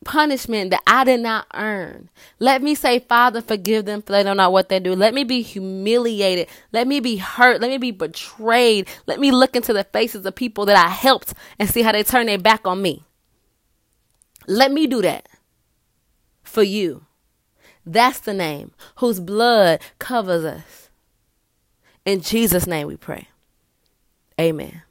punishment 0.04 0.70
that 0.70 0.82
I 0.86 1.04
did 1.04 1.20
not 1.20 1.46
earn. 1.54 2.08
Let 2.38 2.62
me 2.62 2.74
say, 2.74 2.98
Father, 2.98 3.42
forgive 3.42 3.84
them 3.84 4.00
for 4.00 4.12
they 4.12 4.22
don't 4.22 4.38
know 4.38 4.48
what 4.48 4.70
they 4.70 4.80
do. 4.80 4.94
Let 4.94 5.12
me 5.12 5.24
be 5.24 5.42
humiliated. 5.42 6.48
Let 6.72 6.86
me 6.86 7.00
be 7.00 7.18
hurt. 7.18 7.60
Let 7.60 7.70
me 7.70 7.78
be 7.78 7.90
betrayed. 7.90 8.88
Let 9.06 9.20
me 9.20 9.30
look 9.30 9.54
into 9.54 9.72
the 9.72 9.84
faces 9.84 10.24
of 10.24 10.34
people 10.34 10.64
that 10.66 10.82
I 10.82 10.88
helped 10.88 11.34
and 11.58 11.68
see 11.68 11.82
how 11.82 11.92
they 11.92 12.02
turn 12.02 12.26
their 12.26 12.38
back 12.38 12.66
on 12.66 12.80
me. 12.80 13.04
Let 14.48 14.72
me 14.72 14.86
do 14.86 15.02
that 15.02 15.28
for 16.42 16.62
you. 16.62 17.04
That's 17.84 18.18
the 18.18 18.34
name 18.34 18.72
whose 18.96 19.20
blood 19.20 19.80
covers 19.98 20.44
us. 20.44 20.90
In 22.04 22.22
Jesus' 22.22 22.66
name 22.66 22.86
we 22.86 22.96
pray. 22.96 23.28
Amen. 24.40 24.82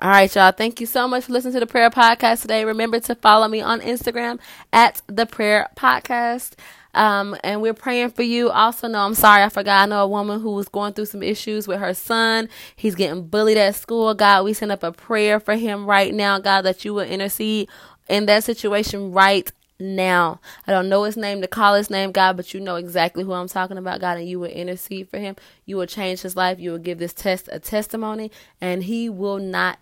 All 0.00 0.08
right, 0.08 0.34
y'all. 0.34 0.52
Thank 0.52 0.80
you 0.80 0.86
so 0.86 1.06
much 1.06 1.24
for 1.24 1.32
listening 1.32 1.52
to 1.52 1.60
the 1.60 1.66
prayer 1.66 1.90
podcast 1.90 2.40
today. 2.42 2.64
Remember 2.64 2.98
to 2.98 3.14
follow 3.14 3.46
me 3.46 3.60
on 3.60 3.80
Instagram 3.80 4.40
at 4.72 5.02
the 5.06 5.26
prayer 5.26 5.68
podcast. 5.76 6.54
Um, 6.94 7.36
and 7.42 7.62
we're 7.62 7.74
praying 7.74 8.10
for 8.10 8.22
you. 8.22 8.50
Also, 8.50 8.88
no, 8.88 9.00
I'm 9.00 9.14
sorry, 9.14 9.42
I 9.42 9.48
forgot. 9.48 9.82
I 9.82 9.86
know 9.86 10.02
a 10.02 10.08
woman 10.08 10.40
who 10.40 10.52
was 10.52 10.68
going 10.68 10.92
through 10.92 11.06
some 11.06 11.22
issues 11.22 11.66
with 11.66 11.80
her 11.80 11.94
son. 11.94 12.48
He's 12.76 12.94
getting 12.94 13.26
bullied 13.26 13.56
at 13.56 13.74
school. 13.74 14.14
God, 14.14 14.44
we 14.44 14.52
send 14.52 14.72
up 14.72 14.82
a 14.82 14.92
prayer 14.92 15.40
for 15.40 15.56
him 15.56 15.86
right 15.86 16.12
now, 16.14 16.38
God, 16.38 16.62
that 16.62 16.84
you 16.84 16.94
will 16.94 17.04
intercede 17.04 17.68
in 18.08 18.26
that 18.26 18.44
situation 18.44 19.12
right 19.12 19.50
now. 19.80 20.40
I 20.66 20.72
don't 20.72 20.88
know 20.88 21.04
his 21.04 21.16
name 21.16 21.40
to 21.40 21.48
call 21.48 21.74
his 21.74 21.90
name, 21.90 22.12
God, 22.12 22.36
but 22.36 22.54
you 22.54 22.60
know 22.60 22.76
exactly 22.76 23.24
who 23.24 23.32
I'm 23.32 23.48
talking 23.48 23.78
about, 23.78 24.00
God, 24.00 24.18
and 24.18 24.28
you 24.28 24.38
will 24.38 24.50
intercede 24.50 25.08
for 25.08 25.18
him. 25.18 25.36
You 25.66 25.76
will 25.76 25.86
change 25.86 26.22
his 26.22 26.36
life. 26.36 26.60
You 26.60 26.72
will 26.72 26.78
give 26.78 26.98
this 26.98 27.14
test 27.14 27.48
a 27.50 27.58
testimony, 27.58 28.30
and 28.60 28.84
he 28.84 29.08
will 29.08 29.38
not 29.38 29.78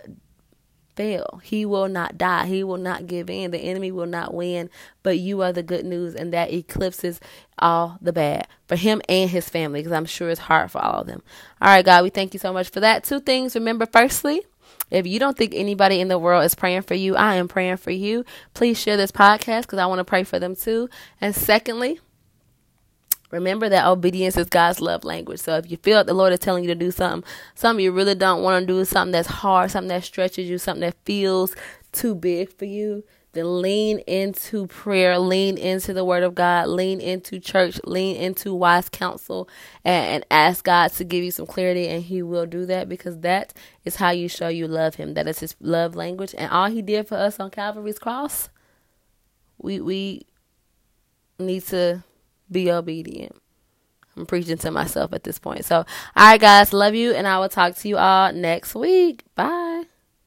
fail. 1.00 1.40
He 1.42 1.64
will 1.64 1.88
not 1.88 2.18
die. 2.18 2.44
He 2.44 2.62
will 2.62 2.76
not 2.76 3.06
give 3.06 3.30
in. 3.30 3.52
The 3.52 3.58
enemy 3.58 3.90
will 3.90 4.04
not 4.04 4.34
win. 4.34 4.68
But 5.02 5.18
you 5.18 5.40
are 5.40 5.50
the 5.50 5.62
good 5.62 5.86
news, 5.86 6.14
and 6.14 6.30
that 6.34 6.52
eclipses 6.52 7.20
all 7.58 7.96
the 8.02 8.12
bad 8.12 8.46
for 8.68 8.76
him 8.76 9.00
and 9.08 9.30
his 9.30 9.48
family, 9.48 9.80
because 9.80 9.92
I'm 9.92 10.04
sure 10.04 10.28
it's 10.28 10.40
hard 10.40 10.70
for 10.70 10.78
all 10.78 11.00
of 11.00 11.06
them. 11.06 11.22
All 11.62 11.68
right, 11.68 11.84
God, 11.84 12.02
we 12.02 12.10
thank 12.10 12.34
you 12.34 12.38
so 12.38 12.52
much 12.52 12.68
for 12.68 12.80
that. 12.80 13.04
Two 13.04 13.18
things. 13.18 13.54
Remember, 13.54 13.86
firstly, 13.86 14.42
if 14.90 15.06
you 15.06 15.18
don't 15.18 15.38
think 15.38 15.54
anybody 15.54 16.00
in 16.00 16.08
the 16.08 16.18
world 16.18 16.44
is 16.44 16.54
praying 16.54 16.82
for 16.82 16.94
you, 16.94 17.16
I 17.16 17.36
am 17.36 17.48
praying 17.48 17.78
for 17.78 17.92
you. 17.92 18.26
Please 18.52 18.78
share 18.78 18.98
this 18.98 19.10
podcast 19.10 19.62
because 19.62 19.78
I 19.78 19.86
want 19.86 20.00
to 20.00 20.04
pray 20.04 20.24
for 20.24 20.38
them 20.38 20.54
too. 20.54 20.90
And 21.18 21.34
secondly, 21.34 21.98
Remember 23.30 23.68
that 23.68 23.86
obedience 23.86 24.36
is 24.36 24.48
God's 24.48 24.80
love 24.80 25.04
language. 25.04 25.40
So 25.40 25.56
if 25.56 25.70
you 25.70 25.76
feel 25.76 25.98
like 25.98 26.06
the 26.06 26.14
Lord 26.14 26.32
is 26.32 26.38
telling 26.38 26.64
you 26.64 26.68
to 26.68 26.74
do 26.74 26.90
something, 26.90 27.28
something 27.54 27.84
you 27.84 27.92
really 27.92 28.14
don't 28.14 28.42
want 28.42 28.60
to 28.62 28.66
do, 28.66 28.84
something 28.84 29.12
that's 29.12 29.28
hard, 29.28 29.70
something 29.70 29.88
that 29.88 30.04
stretches 30.04 30.48
you, 30.48 30.58
something 30.58 30.80
that 30.80 30.96
feels 31.04 31.54
too 31.92 32.14
big 32.14 32.52
for 32.52 32.64
you, 32.64 33.04
then 33.32 33.62
lean 33.62 34.00
into 34.00 34.66
prayer, 34.66 35.18
lean 35.18 35.56
into 35.56 35.92
the 35.92 36.04
word 36.04 36.24
of 36.24 36.34
God, 36.34 36.68
lean 36.68 37.00
into 37.00 37.38
church, 37.38 37.80
lean 37.84 38.16
into 38.16 38.52
wise 38.52 38.88
counsel, 38.88 39.48
and, 39.84 40.14
and, 40.14 40.26
ask 40.30 40.64
God 40.64 40.92
to 40.94 41.04
give 41.04 41.22
you 41.22 41.30
some 41.30 41.46
clarity, 41.46 41.86
and 41.86 42.02
He 42.02 42.22
will 42.22 42.46
do 42.46 42.66
that 42.66 42.88
because 42.88 43.20
that 43.20 43.54
is 43.84 43.96
how 43.96 44.10
you 44.10 44.28
show 44.28 44.48
you 44.48 44.66
love 44.66 44.96
Him. 44.96 45.14
That 45.14 45.28
is 45.28 45.38
His 45.38 45.54
love 45.60 45.94
language, 45.94 46.34
and 46.36 46.50
all 46.50 46.70
He 46.70 46.82
did 46.82 47.06
for 47.06 47.16
us 47.16 47.38
on 47.38 47.50
Calvary's 47.50 48.00
cross, 48.00 48.48
we 49.58 49.80
we 49.80 50.26
need 51.38 51.64
to 51.66 52.02
be 52.50 52.70
obedient. 52.70 53.36
I'm 54.16 54.26
preaching 54.26 54.58
to 54.58 54.70
myself 54.70 55.12
at 55.12 55.24
this 55.24 55.38
point. 55.38 55.64
So, 55.64 55.76
all 55.76 55.84
right, 56.16 56.40
guys, 56.40 56.72
love 56.72 56.94
you, 56.94 57.12
and 57.12 57.26
I 57.26 57.38
will 57.38 57.48
talk 57.48 57.76
to 57.76 57.88
you 57.88 57.96
all 57.96 58.32
next 58.32 58.74
week. 58.74 59.24
Bye. 59.34 59.84